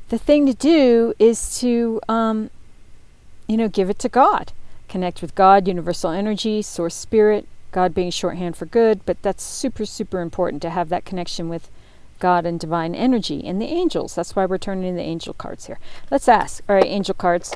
the 0.10 0.18
thing 0.18 0.46
to 0.46 0.54
do 0.54 1.14
is 1.20 1.60
to 1.60 2.02
um, 2.08 2.50
you 3.48 3.58
know, 3.58 3.68
give 3.68 3.90
it 3.90 4.00
to 4.00 4.10
God. 4.10 4.52
Connect 4.88 5.22
with 5.22 5.36
God, 5.36 5.68
universal 5.68 6.12
energy, 6.12 6.62
source 6.62 6.96
spirit, 6.96 7.48
God 7.72 7.94
being 7.94 8.12
shorthand 8.12 8.56
for 8.56 8.66
good, 8.66 9.06
but 9.06 9.22
that's 9.22 9.44
super, 9.44 9.86
super 9.86 10.22
important 10.22 10.62
to 10.62 10.70
have 10.70 10.90
that 10.90 11.06
connection 11.06 11.50
with 11.50 11.70
God 12.20 12.46
and 12.46 12.60
divine 12.60 12.96
energy 12.96 13.44
and 13.46 13.62
the 13.62 13.66
angels. 13.66 14.16
That's 14.16 14.36
why 14.36 14.46
we're 14.46 14.58
turning 14.58 14.86
in 14.86 14.96
the 14.96 15.02
angel 15.02 15.34
cards 15.34 15.66
here. 15.66 15.80
Let's 16.12 16.28
ask, 16.28 16.64
all 16.70 16.76
right, 16.76 16.86
angel 16.86 17.16
cards, 17.16 17.56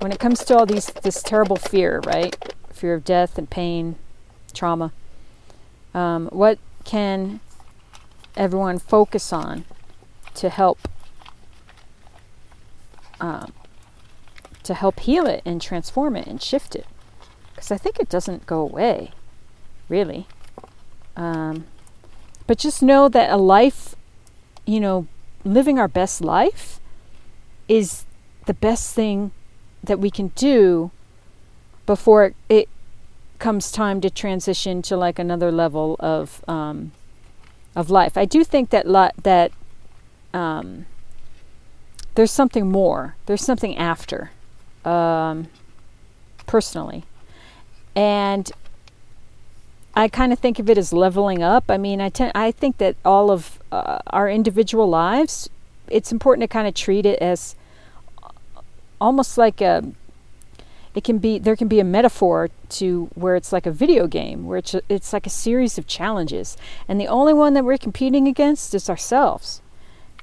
when 0.00 0.12
it 0.12 0.20
comes 0.20 0.44
to 0.44 0.56
all 0.56 0.66
these, 0.66 0.86
this 0.86 1.22
terrible 1.22 1.56
fear, 1.56 2.00
right? 2.06 2.54
Fear 2.72 2.94
of 2.94 3.04
death 3.04 3.36
and 3.36 3.50
pain, 3.50 3.96
trauma, 4.54 4.92
um, 5.96 6.26
what 6.26 6.58
can 6.84 7.40
everyone 8.36 8.78
focus 8.78 9.32
on 9.32 9.64
to 10.34 10.50
help 10.50 10.86
um, 13.18 13.52
to 14.62 14.74
help 14.74 15.00
heal 15.00 15.26
it 15.26 15.40
and 15.46 15.62
transform 15.62 16.16
it 16.16 16.26
and 16.26 16.42
shift 16.42 16.76
it. 16.76 16.86
Because 17.54 17.70
I 17.70 17.78
think 17.78 17.98
it 17.98 18.10
doesn't 18.10 18.44
go 18.44 18.60
away, 18.60 19.12
really. 19.88 20.26
Um, 21.16 21.64
but 22.46 22.58
just 22.58 22.82
know 22.82 23.08
that 23.08 23.30
a 23.30 23.38
life, 23.38 23.94
you 24.66 24.80
know, 24.80 25.06
living 25.44 25.78
our 25.78 25.88
best 25.88 26.20
life 26.20 26.78
is 27.68 28.04
the 28.44 28.52
best 28.52 28.94
thing 28.94 29.30
that 29.82 29.98
we 29.98 30.10
can 30.10 30.28
do 30.34 30.90
before 31.86 32.34
it 32.50 32.68
comes 33.38 33.70
time 33.70 34.00
to 34.00 34.10
transition 34.10 34.82
to 34.82 34.96
like 34.96 35.18
another 35.18 35.50
level 35.52 35.96
of 36.00 36.44
um, 36.48 36.92
of 37.74 37.90
life. 37.90 38.16
I 38.16 38.24
do 38.24 38.44
think 38.44 38.70
that 38.70 38.86
lo- 38.86 39.10
that 39.22 39.52
um, 40.32 40.86
there's 42.14 42.30
something 42.30 42.70
more. 42.70 43.16
There's 43.26 43.44
something 43.44 43.76
after 43.76 44.30
um, 44.84 45.48
personally. 46.46 47.04
And 47.94 48.50
I 49.94 50.08
kind 50.08 50.32
of 50.32 50.38
think 50.38 50.58
of 50.58 50.68
it 50.68 50.76
as 50.76 50.92
leveling 50.92 51.42
up. 51.42 51.64
I 51.70 51.78
mean, 51.78 52.00
I, 52.00 52.10
ten- 52.10 52.32
I 52.34 52.52
think 52.52 52.78
that 52.78 52.96
all 53.04 53.30
of 53.30 53.58
uh, 53.72 53.98
our 54.08 54.28
individual 54.28 54.88
lives, 54.88 55.48
it's 55.88 56.12
important 56.12 56.42
to 56.42 56.48
kind 56.48 56.68
of 56.68 56.74
treat 56.74 57.06
it 57.06 57.18
as 57.20 57.56
almost 59.00 59.38
like 59.38 59.60
a 59.60 59.84
it 60.96 61.04
can 61.04 61.18
be 61.18 61.38
there 61.38 61.54
can 61.54 61.68
be 61.68 61.78
a 61.78 61.84
metaphor 61.84 62.48
to 62.70 63.10
where 63.14 63.36
it's 63.36 63.52
like 63.52 63.66
a 63.66 63.70
video 63.70 64.08
game 64.08 64.46
where 64.46 64.58
it's 64.58 64.74
a, 64.74 64.82
it's 64.88 65.12
like 65.12 65.26
a 65.26 65.30
series 65.30 65.78
of 65.78 65.86
challenges. 65.86 66.56
And 66.88 67.00
the 67.00 67.06
only 67.06 67.34
one 67.34 67.54
that 67.54 67.64
we're 67.64 67.78
competing 67.78 68.26
against 68.26 68.74
is 68.74 68.90
ourselves 68.90 69.60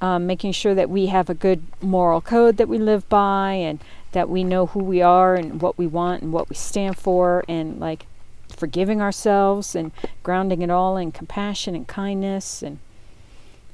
um, 0.02 0.28
making 0.28 0.52
sure 0.52 0.76
that 0.76 0.90
we 0.90 1.06
have 1.06 1.30
a 1.30 1.34
good 1.34 1.64
moral 1.80 2.20
code 2.20 2.58
that 2.58 2.68
we 2.68 2.78
live 2.78 3.08
by 3.08 3.54
and 3.54 3.80
that 4.12 4.28
we 4.28 4.44
know 4.44 4.66
who 4.66 4.84
we 4.84 5.02
are 5.02 5.36
and 5.36 5.62
what 5.62 5.78
we 5.78 5.88
want 5.88 6.22
and 6.22 6.34
what 6.34 6.50
we 6.50 6.56
stand 6.56 6.98
for 6.98 7.46
and 7.48 7.80
like 7.80 8.06
forgiving 8.50 9.02
ourselves 9.02 9.76
and 9.76 9.92
grounding 10.22 10.62
it 10.62 10.70
all 10.70 10.98
in 10.98 11.12
compassion 11.12 11.74
and 11.74 11.88
kindness 11.88 12.62
and 12.62 12.80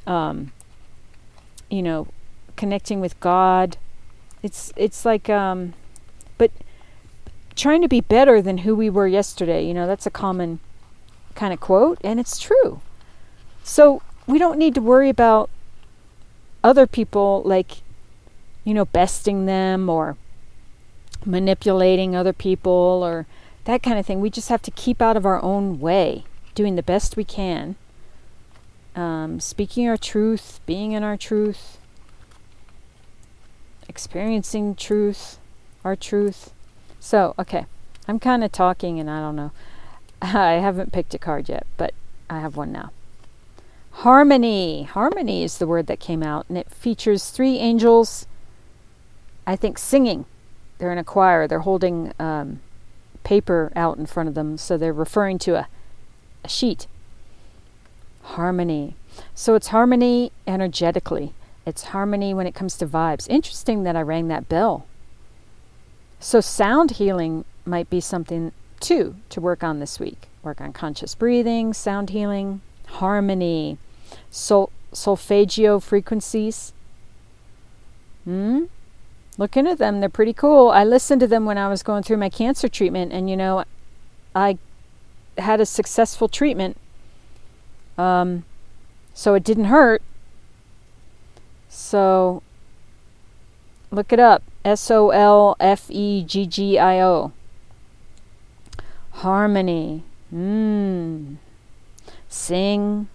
um, 0.06 0.52
you 1.70 1.82
know 1.82 2.08
connecting 2.58 3.00
with 3.00 3.20
God. 3.20 3.78
It's 4.44 4.72
it's 4.76 5.06
like 5.06 5.30
um, 5.30 5.74
trying 7.60 7.82
to 7.82 7.88
be 7.88 8.02
better 8.02 8.41
than 8.41 8.60
who 8.60 8.76
we 8.76 8.89
were 8.89 9.08
yesterday 9.08 9.65
you 9.65 9.74
know 9.74 9.88
that's 9.88 10.06
a 10.06 10.12
common 10.12 10.60
kind 11.36 11.54
of 11.54 11.60
quote 11.60 11.98
and 12.04 12.19
it's 12.19 12.39
true 12.39 12.82
so 13.63 14.02
we 14.28 14.38
don't 14.38 14.58
need 14.58 14.76
to 14.76 14.82
worry 14.82 15.10
about 15.10 15.50
other 16.63 16.88
people 16.88 17.41
like 17.45 17.82
you 18.63 18.74
know 18.74 18.86
besting 18.86 19.45
them 19.45 19.89
or 19.89 20.17
manipulating 21.26 22.15
other 22.15 22.34
people 22.34 23.02
or 23.04 23.26
that 23.65 23.84
kind 23.84 24.00
of 24.00 24.06
thing. 24.06 24.19
We 24.19 24.30
just 24.30 24.50
have 24.50 24.62
to 24.63 24.72
keep 24.72 25.02
out 25.02 25.17
of 25.17 25.26
our 25.26 25.41
own 25.41 25.80
way, 25.80 26.24
doing 26.56 26.76
the 26.76 26.84
best 26.84 27.17
we 27.17 27.24
can, 27.24 27.76
um, 28.95 29.39
speaking 29.39 29.88
our 29.88 29.98
truth, 29.98 30.60
being 30.65 30.93
in 30.93 31.04
our 31.04 31.17
truth, 31.17 31.78
experiencing 33.88 34.76
truth, 34.76 35.38
our 35.84 35.95
truth. 35.95 36.52
So, 37.00 37.34
okay, 37.40 37.66
I'm 38.08 38.20
kind 38.20 38.44
of 38.44 38.52
talking 38.52 39.00
and 39.00 39.10
I 39.10 39.20
don't 39.20 39.36
know. 39.36 39.52
I 40.22 40.54
haven't 40.54 40.92
picked 40.92 41.14
a 41.14 41.20
card 41.20 41.48
yet, 41.50 41.66
but 41.78 41.94
I 42.30 42.40
have 42.40 42.58
one 42.58 42.72
now. 42.72 42.92
Harmony. 43.92 44.84
Harmony 44.84 45.44
is 45.44 45.58
the 45.58 45.68
word 45.68 45.88
that 45.88 46.00
came 46.00 46.24
out, 46.24 46.46
and 46.48 46.58
it 46.58 46.70
features 46.70 47.30
three 47.30 47.58
angels, 47.58 48.28
I 49.48 49.56
think, 49.56 49.78
singing 49.78 50.26
they're 50.80 50.92
in 50.92 50.98
a 50.98 51.04
choir. 51.04 51.48
They're 51.48 51.60
holding 51.60 52.14
um, 52.20 52.62
paper 53.24 53.72
out 53.76 53.98
in 53.98 54.08
front 54.08 54.28
of 54.28 54.36
them, 54.36 54.58
so 54.58 54.78
they're 54.78 54.92
referring 54.92 55.38
to 55.40 55.56
a, 55.56 55.68
a 56.44 56.50
sheet. 56.50 56.88
Harmony. 58.24 58.96
So 59.36 59.56
it's 59.56 59.68
harmony 59.68 60.32
energetically. 60.48 61.34
It's 61.66 61.84
harmony 61.84 62.34
when 62.34 62.48
it 62.48 62.56
comes 62.56 62.78
to 62.78 62.88
vibes. 62.88 63.28
Interesting 63.30 63.84
that 63.84 63.96
I 63.96 64.02
rang 64.02 64.30
that 64.30 64.50
bell. 64.50 64.88
So 66.19 66.41
sound 66.41 66.91
healing 66.91 67.45
might 67.65 67.89
be 67.89 68.01
something 68.01 68.51
too 68.79 69.15
to 69.29 69.41
work 69.41 69.63
on 69.63 69.79
this 69.79 69.99
week. 69.99 70.29
Work 70.43 70.62
on 70.62 70.73
conscious 70.73 71.15
breathing, 71.15 71.73
sound 71.73 72.10
healing, 72.10 72.62
harmony, 72.88 73.77
sol- 74.29 74.71
solfeggio 74.93 75.79
frequencies. 75.79 76.73
Hmm? 78.25 78.65
look 79.39 79.55
into 79.55 79.73
them. 79.73 80.01
They're 80.01 80.10
pretty 80.10 80.34
cool. 80.34 80.69
I 80.69 80.84
listened 80.84 81.21
to 81.21 81.27
them 81.27 81.45
when 81.45 81.58
I 81.58 81.69
was 81.69 81.82
going 81.82 82.03
through 82.03 82.17
my 82.17 82.29
cancer 82.29 82.67
treatment, 82.67 83.13
and 83.13 83.29
you 83.29 83.38
know, 83.38 83.63
I 84.36 84.58
had 85.38 85.62
a 85.62 85.65
successful 85.65 86.27
treatment. 86.27 86.77
Um, 87.97 88.43
so 89.13 89.34
it 89.34 89.43
didn't 89.43 89.65
hurt. 89.65 90.03
So 91.69 92.43
look 93.91 94.12
it 94.12 94.19
up 94.19 94.43
S 94.65 94.91
O 94.91 95.10
L 95.10 95.56
F 95.60 95.86
E 95.89 96.24
G 96.24 96.45
G 96.45 96.78
I 96.78 97.02
O. 97.02 97.32
Harmony. 99.12 100.04
Mmm. 100.34 101.38
Sing. 102.28 103.08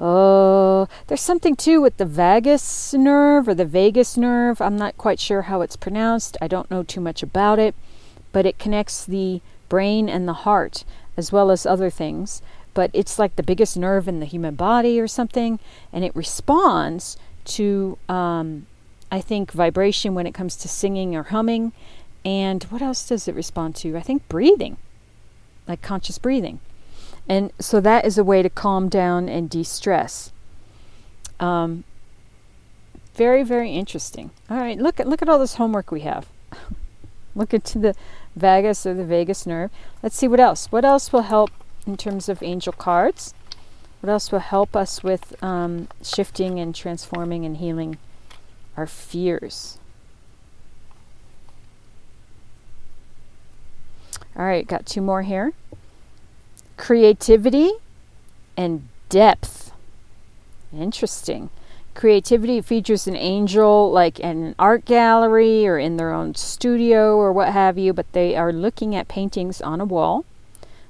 Oh, 0.00 0.86
there's 1.08 1.20
something 1.20 1.56
too 1.56 1.80
with 1.80 1.96
the 1.96 2.04
vagus 2.04 2.94
nerve 2.94 3.48
or 3.48 3.54
the 3.54 3.64
vagus 3.64 4.16
nerve. 4.16 4.60
I'm 4.60 4.76
not 4.76 4.96
quite 4.96 5.18
sure 5.18 5.42
how 5.42 5.60
it's 5.60 5.74
pronounced. 5.74 6.36
I 6.40 6.46
don't 6.46 6.70
know 6.70 6.84
too 6.84 7.00
much 7.00 7.22
about 7.22 7.58
it, 7.58 7.74
but 8.30 8.46
it 8.46 8.60
connects 8.60 9.04
the 9.04 9.40
brain 9.68 10.08
and 10.08 10.28
the 10.28 10.44
heart 10.44 10.84
as 11.16 11.32
well 11.32 11.50
as 11.50 11.66
other 11.66 11.90
things. 11.90 12.42
But 12.74 12.92
it's 12.94 13.18
like 13.18 13.34
the 13.34 13.42
biggest 13.42 13.76
nerve 13.76 14.06
in 14.06 14.20
the 14.20 14.26
human 14.26 14.54
body 14.54 15.00
or 15.00 15.08
something, 15.08 15.58
and 15.92 16.04
it 16.04 16.14
responds 16.14 17.16
to, 17.46 17.98
um, 18.08 18.66
I 19.10 19.20
think, 19.20 19.52
vibration 19.52 20.14
when 20.14 20.26
it 20.26 20.34
comes 20.34 20.56
to 20.56 20.68
singing 20.68 21.16
or 21.16 21.24
humming. 21.24 21.72
And 22.24 22.64
what 22.64 22.82
else 22.82 23.06
does 23.06 23.28
it 23.28 23.34
respond 23.34 23.74
to? 23.76 23.96
I 23.96 24.00
think 24.00 24.28
breathing, 24.28 24.76
like 25.66 25.82
conscious 25.82 26.18
breathing. 26.18 26.60
And 27.28 27.52
so 27.58 27.80
that 27.80 28.04
is 28.04 28.18
a 28.18 28.24
way 28.24 28.42
to 28.42 28.50
calm 28.50 28.88
down 28.88 29.28
and 29.28 29.48
de 29.48 29.62
stress. 29.62 30.32
Um, 31.38 31.84
very, 33.14 33.42
very 33.42 33.72
interesting. 33.72 34.30
All 34.50 34.58
right, 34.58 34.78
look 34.78 34.98
at 34.98 35.08
look 35.08 35.22
at 35.22 35.28
all 35.28 35.38
this 35.38 35.54
homework 35.54 35.90
we 35.90 36.00
have. 36.00 36.28
look 37.34 37.52
into 37.52 37.78
the 37.78 37.94
vagus 38.34 38.86
or 38.86 38.94
the 38.94 39.04
vagus 39.04 39.46
nerve. 39.46 39.70
Let's 40.02 40.16
see 40.16 40.28
what 40.28 40.40
else. 40.40 40.72
What 40.72 40.84
else 40.84 41.12
will 41.12 41.22
help 41.22 41.50
in 41.86 41.96
terms 41.96 42.28
of 42.28 42.42
angel 42.42 42.72
cards? 42.72 43.34
What 44.00 44.10
else 44.10 44.30
will 44.30 44.38
help 44.38 44.76
us 44.76 45.02
with 45.02 45.42
um, 45.42 45.88
shifting 46.02 46.60
and 46.60 46.74
transforming 46.74 47.44
and 47.44 47.56
healing 47.56 47.98
our 48.78 48.86
fears? 48.86 49.78
All 54.36 54.44
right, 54.44 54.66
got 54.66 54.86
two 54.86 55.02
more 55.02 55.22
here 55.22 55.52
creativity 56.76 57.72
and 58.56 58.88
depth. 59.08 59.72
Interesting. 60.72 61.50
Creativity 61.94 62.60
features 62.60 63.08
an 63.08 63.16
angel 63.16 63.90
like 63.90 64.20
in 64.20 64.44
an 64.44 64.54
art 64.60 64.84
gallery 64.84 65.66
or 65.66 65.76
in 65.76 65.96
their 65.96 66.12
own 66.12 66.36
studio 66.36 67.16
or 67.16 67.32
what 67.32 67.52
have 67.52 67.76
you, 67.76 67.92
but 67.92 68.12
they 68.12 68.36
are 68.36 68.52
looking 68.52 68.94
at 68.94 69.08
paintings 69.08 69.60
on 69.60 69.80
a 69.80 69.84
wall. 69.84 70.24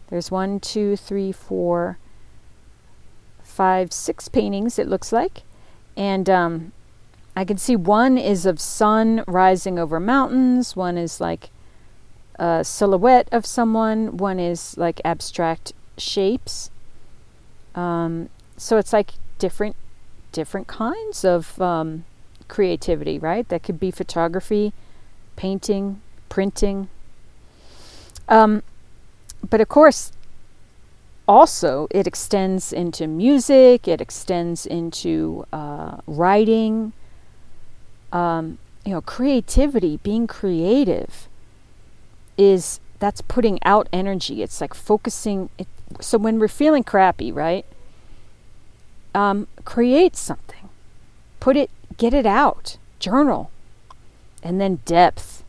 There's 0.09 0.31
one, 0.31 0.61
two, 0.61 0.95
three, 0.95 1.33
four, 1.33 1.97
five, 3.43 3.95
six 3.95 4.29
paintings, 4.29 4.79
it 4.79 4.89
looks 4.89 5.11
like. 5.11 5.43
And 5.97 6.29
um, 6.29 6.73
I 7.39 7.45
can 7.45 7.57
see 7.57 7.77
one 7.77 8.19
is 8.19 8.47
of 8.47 8.59
sun 8.59 9.23
rising 9.29 9.79
over 9.79 10.01
mountains, 10.01 10.75
one 10.75 10.99
is 10.99 11.21
like 11.21 11.51
a 12.35 12.65
silhouette 12.65 13.29
of 13.31 13.47
someone, 13.47 14.17
one 14.17 14.41
is 14.41 14.77
like 14.77 15.01
abstract 15.05 15.73
shapes. 15.97 16.73
Um, 17.77 18.29
so 18.57 18.77
it's 18.77 18.93
like 18.93 19.13
different 19.39 19.77
different 20.33 20.67
kinds 20.67 21.25
of 21.25 21.63
um, 21.63 22.05
creativity, 22.49 23.21
right? 23.21 23.49
That 23.51 23.63
could 23.63 23.79
be 23.79 23.93
photography, 23.93 24.73
painting, 25.37 26.01
printing. 26.29 26.89
Um, 28.29 28.65
but 29.49 29.61
of 29.61 29.69
course, 29.69 30.11
also 31.29 31.87
it 31.93 32.09
extends 32.09 32.73
into 32.73 33.07
music. 33.07 33.87
It 33.87 34.01
extends 34.01 34.67
into 34.67 35.47
uh, 35.53 35.99
writing. 36.09 36.95
Um, 38.13 38.59
you 38.85 38.93
know, 38.93 39.01
creativity, 39.01 39.99
being 40.03 40.27
creative, 40.27 41.29
is 42.37 42.81
that's 42.99 43.21
putting 43.21 43.59
out 43.65 43.89
energy. 43.93 44.43
It's 44.43 44.61
like 44.61 44.75
focusing. 44.75 45.51
It, 45.59 45.67
so 46.01 46.19
when 46.19 46.39
we're 46.39 46.49
feeling 46.49 46.85
crappy, 46.85 47.33
right? 47.33 47.65
Um, 49.15 49.49
create 49.65 50.17
something, 50.17 50.69
put 51.41 51.57
it, 51.57 51.71
get 51.97 52.15
it 52.15 52.27
out, 52.27 52.77
journal, 52.99 53.51
and 54.43 54.61
then 54.61 54.81
depth. 54.85 55.45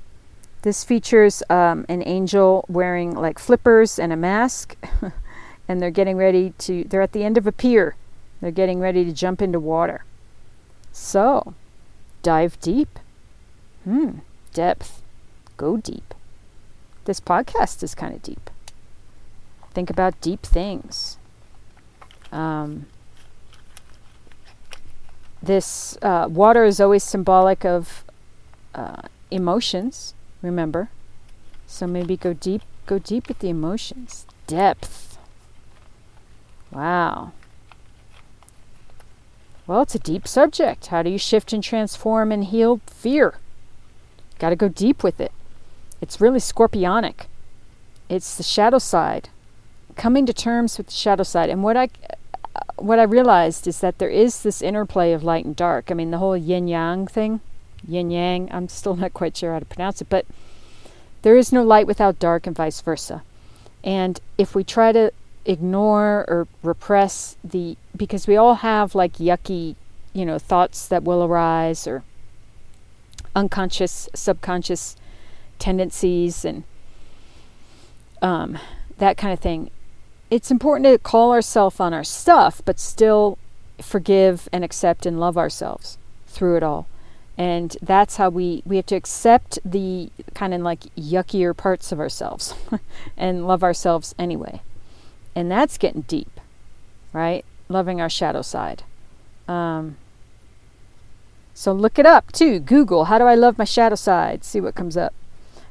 This 0.62 0.84
features 0.84 1.42
um, 1.50 1.86
an 1.88 2.04
angel 2.06 2.66
wearing 2.68 3.16
like 3.16 3.40
flippers 3.40 4.00
and 4.00 4.12
a 4.12 4.18
mask, 4.18 4.76
and 5.68 5.82
they're 5.82 5.92
getting 5.92 6.18
ready 6.18 6.54
to. 6.60 6.84
They're 6.84 7.02
at 7.02 7.14
the 7.14 7.24
end 7.24 7.38
of 7.38 7.48
a 7.48 7.52
pier. 7.52 7.96
They're 8.42 8.52
getting 8.52 8.80
ready 8.80 9.04
to 9.06 9.12
jump 9.12 9.42
into 9.42 9.60
water. 9.60 10.04
So, 10.92 11.54
dive 12.24 12.60
deep. 12.60 13.00
Hmm, 13.84 14.20
depth. 14.54 15.02
Go 15.58 15.78
deep. 15.78 16.14
This 17.06 17.20
podcast 17.20 17.84
is 17.84 17.96
kind 17.96 18.14
of 18.14 18.22
deep. 18.22 18.50
Think 19.72 19.90
about 19.90 20.20
deep 20.22 20.44
things. 20.44 21.18
Um, 22.32 22.86
this 25.42 25.98
uh, 26.02 26.28
water 26.30 26.66
is 26.66 26.80
always 26.80 27.04
symbolic 27.04 27.66
of 27.66 28.04
uh, 28.76 29.04
emotions, 29.32 30.14
remember? 30.42 30.90
So 31.66 31.88
maybe 31.88 32.18
go 32.18 32.34
deep, 32.34 32.62
go 32.86 33.00
deep 33.00 33.28
with 33.28 33.40
the 33.40 33.50
emotions. 33.50 34.26
Depth. 34.48 35.18
Wow. 36.72 37.32
Well, 39.70 39.84
it's 39.84 39.94
a 39.94 40.00
deep 40.00 40.28
subject. 40.28 40.88
How 40.88 41.04
do 41.04 41.12
you 41.12 41.20
shift 41.20 41.54
and 41.54 41.64
transform 41.64 42.32
and 42.32 42.44
heal 42.44 42.82
fear? 42.88 43.36
Got 44.40 44.50
to 44.50 44.56
go 44.56 44.68
deep 44.68 45.04
with 45.04 45.22
it. 45.22 45.32
It's 46.02 46.20
really 46.20 46.40
scorpionic. 46.40 47.28
It's 48.10 48.36
the 48.36 48.42
shadow 48.42 48.80
side 48.80 49.30
coming 49.96 50.26
to 50.26 50.34
terms 50.34 50.80
with 50.80 50.88
the 50.88 50.94
shadow 50.94 51.22
side. 51.22 51.52
And 51.52 51.62
what 51.62 51.78
I 51.78 51.90
uh, 52.56 52.62
what 52.78 52.98
I 52.98 53.04
realized 53.04 53.68
is 53.68 53.80
that 53.82 54.00
there 54.00 54.10
is 54.10 54.42
this 54.42 54.64
interplay 54.64 55.14
of 55.14 55.24
light 55.24 55.46
and 55.46 55.56
dark. 55.56 55.92
I 55.92 55.94
mean, 55.94 56.10
the 56.10 56.18
whole 56.18 56.36
yin 56.36 56.68
yang 56.68 57.06
thing, 57.06 57.40
yin 57.88 58.10
yang. 58.10 58.50
I'm 58.52 58.70
still 58.70 58.96
not 58.96 59.14
quite 59.14 59.38
sure 59.38 59.54
how 59.54 59.60
to 59.60 59.66
pronounce 59.66 60.02
it, 60.02 60.10
but 60.10 60.26
there 61.22 61.38
is 61.38 61.54
no 61.54 61.62
light 61.62 61.86
without 61.86 62.18
dark, 62.18 62.48
and 62.48 62.56
vice 62.56 62.82
versa. 62.82 63.22
And 63.84 64.20
if 64.36 64.56
we 64.56 64.64
try 64.64 64.92
to 64.94 65.12
ignore 65.46 66.26
or 66.28 66.48
repress 66.64 67.38
the, 67.44 67.78
because 68.00 68.26
we 68.26 68.36
all 68.36 68.56
have 68.56 68.96
like 68.96 69.18
yucky, 69.18 69.76
you 70.14 70.26
know, 70.26 70.40
thoughts 70.40 70.88
that 70.88 71.04
will 71.04 71.24
arise 71.24 71.86
or 71.86 72.04
unconscious, 73.36 74.10
subconscious 74.16 74.96
tendencies 75.60 76.44
and 76.44 76.64
um, 78.24 78.58
that 78.98 79.16
kind 79.16 79.32
of 79.32 79.40
thing 79.40 79.70
it's 80.30 80.52
important 80.52 80.86
to 80.86 80.98
call 81.00 81.32
ourselves 81.32 81.80
on 81.80 81.94
our 81.94 82.04
stuff, 82.04 82.62
but 82.66 82.80
still 82.80 83.38
forgive 83.82 84.48
and 84.52 84.64
accept 84.64 85.06
and 85.06 85.20
love 85.20 85.38
ourselves 85.38 85.98
through 86.28 86.58
it 86.58 86.64
all. 86.64 86.88
And 87.38 87.76
that's 87.82 88.18
how 88.18 88.30
we, 88.30 88.62
we 88.66 88.76
have 88.76 88.86
to 88.88 88.96
accept 88.96 89.60
the 89.64 90.12
kind 90.36 90.54
of 90.54 90.62
like 90.62 90.94
yuckier 90.96 91.56
parts 91.56 91.92
of 91.92 92.00
ourselves 92.00 92.54
and 93.18 93.48
love 93.48 93.64
ourselves 93.64 94.14
anyway. 94.20 94.62
And 95.36 95.50
that's 95.50 95.78
getting 95.78 96.02
deep, 96.02 96.40
right? 97.14 97.46
Loving 97.70 98.02
our 98.02 98.10
shadow 98.10 98.42
side. 98.42 98.84
Um, 99.48 99.98
so 101.54 101.72
look 101.72 102.00
it 102.00 102.06
up 102.06 102.32
too. 102.32 102.60
Google, 102.60 103.06
how 103.06 103.18
do 103.18 103.26
I 103.26 103.36
love 103.36 103.58
my 103.58 103.64
shadow 103.64 103.96
side? 103.96 104.44
See 104.44 104.60
what 104.60 104.76
comes 104.76 104.98
up. 104.98 105.14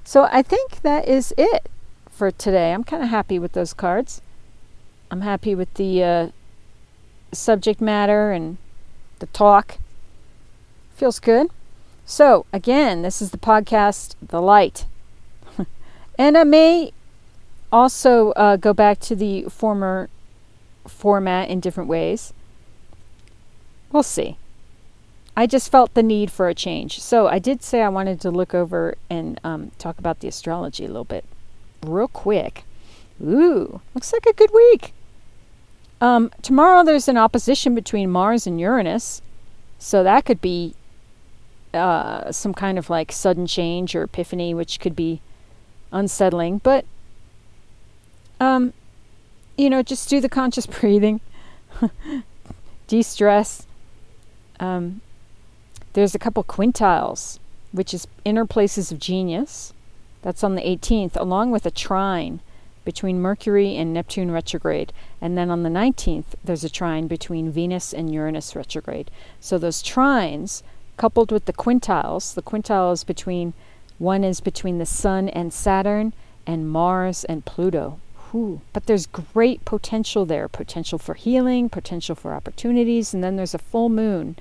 So 0.05 0.29
I 0.31 0.43
think 0.43 0.83
that 0.83 1.09
is 1.09 1.35
it 1.37 1.69
for 2.11 2.31
today. 2.31 2.73
I'm 2.73 2.85
kind 2.85 3.03
of 3.03 3.09
happy 3.09 3.39
with 3.39 3.53
those 3.53 3.73
cards. 3.73 4.23
I'm 5.11 5.23
happy 5.23 5.55
with 5.55 5.73
the 5.75 6.03
uh, 6.05 6.29
subject 7.33 7.81
matter 7.81 8.33
and 8.33 8.59
the 9.19 9.27
talk. 9.27 9.79
Feels 10.95 11.19
good. 11.19 11.49
So, 12.05 12.47
again, 12.53 13.03
this 13.03 13.21
is 13.21 13.31
the 13.31 13.39
podcast, 13.39 14.15
The 14.27 14.41
Light. 14.41 14.87
and 16.19 16.39
I 16.39 16.45
may 16.45 16.93
also 17.71 18.31
uh, 18.33 18.57
go 18.57 18.73
back 18.73 18.99
to 19.01 19.15
the 19.15 19.45
former 19.45 20.09
format 20.89 21.49
in 21.49 21.61
different 21.61 21.89
ways. 21.89 22.33
We'll 23.93 24.03
see. 24.03 24.37
I 25.37 25.47
just 25.47 25.71
felt 25.71 25.95
the 25.95 26.03
need 26.03 26.31
for 26.33 26.49
a 26.49 26.55
change. 26.55 27.01
So, 27.01 27.29
I 27.29 27.39
did 27.39 27.63
say 27.63 27.83
I 27.83 27.89
wanted 27.89 28.21
to 28.23 28.31
look 28.31 28.55
over 28.55 28.97
and 29.09 29.41
um, 29.45 29.71
talk 29.79 29.99
about 29.99 30.21
the 30.21 30.29
astrology 30.29 30.85
a 30.85 30.89
little 30.89 31.05
bit, 31.05 31.25
real 31.83 32.09
quick. 32.09 32.65
Ooh, 33.23 33.81
looks 33.95 34.13
like 34.13 34.27
a 34.27 34.33
good 34.33 34.51
week. 34.53 34.93
Um, 36.01 36.31
tomorrow 36.43 36.85
there's 36.85 37.09
an 37.09 37.17
opposition 37.17 37.75
between 37.75 38.11
Mars 38.11 38.47
and 38.47 38.61
Uranus, 38.61 39.23
so 39.79 40.03
that 40.03 40.25
could 40.25 40.41
be 40.41 40.75
uh, 41.75 42.33
some 42.33 42.55
kind 42.55 42.79
of 42.79 42.91
like 42.91 43.13
sudden 43.13 43.47
change 43.47 43.95
or 43.95 44.03
epiphany, 44.05 44.55
which 44.55 44.81
could 44.81 44.97
be 44.97 45.21
unsettling. 45.93 46.59
But, 46.59 46.85
um, 48.41 48.73
you 49.59 49.69
know, 49.69 49.83
just 49.83 50.09
do 50.09 50.21
the 50.21 50.29
conscious 50.29 50.67
breathing, 50.81 51.21
de 52.87 53.03
stress. 53.03 53.67
Um, 54.61 55.03
there's 55.93 56.15
a 56.15 56.19
couple 56.19 56.45
quintiles, 56.45 57.39
which 57.73 57.93
is 57.93 58.07
inner 58.25 58.47
places 58.47 58.93
of 58.93 58.99
genius. 58.99 59.75
That's 60.23 60.45
on 60.45 60.55
the 60.55 60.63
18th, 60.63 61.17
along 61.17 61.51
with 61.51 61.67
a 61.67 61.71
trine 61.71 62.41
between 62.85 63.21
Mercury 63.21 63.77
and 63.77 63.93
Neptune 63.93 64.31
retrograde. 64.31 64.93
And 65.21 65.37
then 65.37 65.51
on 65.51 65.63
the 65.63 65.69
19th, 65.69 66.37
there's 66.43 66.65
a 66.65 66.71
trine 66.71 67.07
between 67.07 67.53
Venus 67.53 67.93
and 67.93 68.13
Uranus 68.13 68.57
retrograde. 68.57 69.11
So 69.41 69.59
those 69.59 69.83
trines, 69.83 70.63
coupled 70.97 71.31
with 71.31 71.45
the 71.45 71.53
quintiles, 71.53 72.35
the 72.35 72.43
quintiles 72.43 73.05
between 73.05 73.53
one 73.99 74.25
is 74.25 74.41
between 74.41 74.79
the 74.79 74.87
Sun 74.87 75.29
and 75.31 75.53
Saturn, 75.53 76.13
and 76.47 76.71
Mars 76.71 77.25
and 77.25 77.45
Pluto. 77.45 78.01
But 78.73 78.87
there's 78.87 79.07
great 79.07 79.65
potential 79.65 80.27
there 80.27 80.49
potential 80.49 80.99
for 80.99 81.15
healing, 81.15 81.69
potential 81.69 82.15
for 82.15 82.35
opportunities, 82.35 83.15
and 83.15 83.25
then 83.25 83.37
there's 83.37 83.55
a 83.55 83.59
full 83.59 83.89
moon 83.89 84.37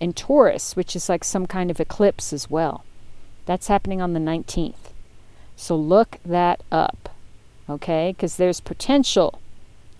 in 0.00 0.12
Taurus, 0.12 0.76
which 0.76 0.94
is 0.96 1.08
like 1.08 1.24
some 1.24 1.46
kind 1.46 1.70
of 1.70 1.80
eclipse 1.80 2.32
as 2.32 2.48
well. 2.50 2.84
That's 3.46 3.68
happening 3.68 4.00
on 4.00 4.12
the 4.12 4.20
19th. 4.20 4.92
So 5.56 5.76
look 5.76 6.18
that 6.24 6.62
up, 6.70 7.08
okay? 7.68 8.14
Because 8.16 8.36
there's 8.36 8.60
potential 8.60 9.40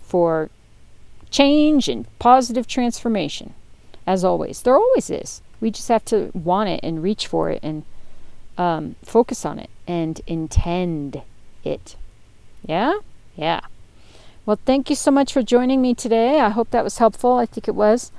for 0.01 0.51
change 1.31 1.88
and 1.88 2.07
positive 2.19 2.67
transformation, 2.67 3.55
as 4.07 4.25
always. 4.25 4.62
There 4.62 4.77
always 4.77 5.11
is. 5.11 5.43
We 5.61 5.71
just 5.71 5.88
have 5.88 6.05
to 6.07 6.31
want 6.33 6.71
it 6.71 6.81
and 6.83 7.03
reach 7.03 7.27
for 7.27 7.51
it 7.51 7.61
and 7.62 7.85
um, 8.57 8.95
focus 9.03 9.45
on 9.45 9.59
it 9.59 9.71
and 9.87 10.21
intend 10.27 11.23
it. 11.64 11.97
Yeah? 12.64 12.99
Yeah. 13.38 13.61
Well, 14.44 14.59
thank 14.66 14.90
you 14.90 14.96
so 14.96 15.12
much 15.12 15.33
for 15.33 15.42
joining 15.42 15.81
me 15.81 15.94
today. 15.94 16.40
I 16.40 16.48
hope 16.48 16.70
that 16.70 16.83
was 16.83 16.98
helpful. 16.98 17.35
I 17.35 17.46
think 17.46 17.68
it 17.68 17.74
was. 17.74 18.11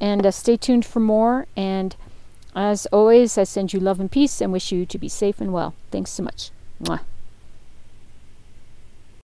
And 0.00 0.24
uh, 0.24 0.30
stay 0.30 0.56
tuned 0.56 0.86
for 0.86 1.00
more. 1.00 1.46
And 1.56 1.96
as 2.54 2.86
always, 2.86 3.36
I 3.36 3.44
send 3.44 3.72
you 3.72 3.80
love 3.80 3.98
and 3.98 4.10
peace 4.10 4.40
and 4.40 4.52
wish 4.52 4.70
you 4.70 4.86
to 4.86 4.98
be 4.98 5.08
safe 5.08 5.40
and 5.40 5.52
well. 5.52 5.74
Thanks 5.90 6.12
so 6.12 6.22
much. 6.22 6.50
Mwah. 6.82 7.00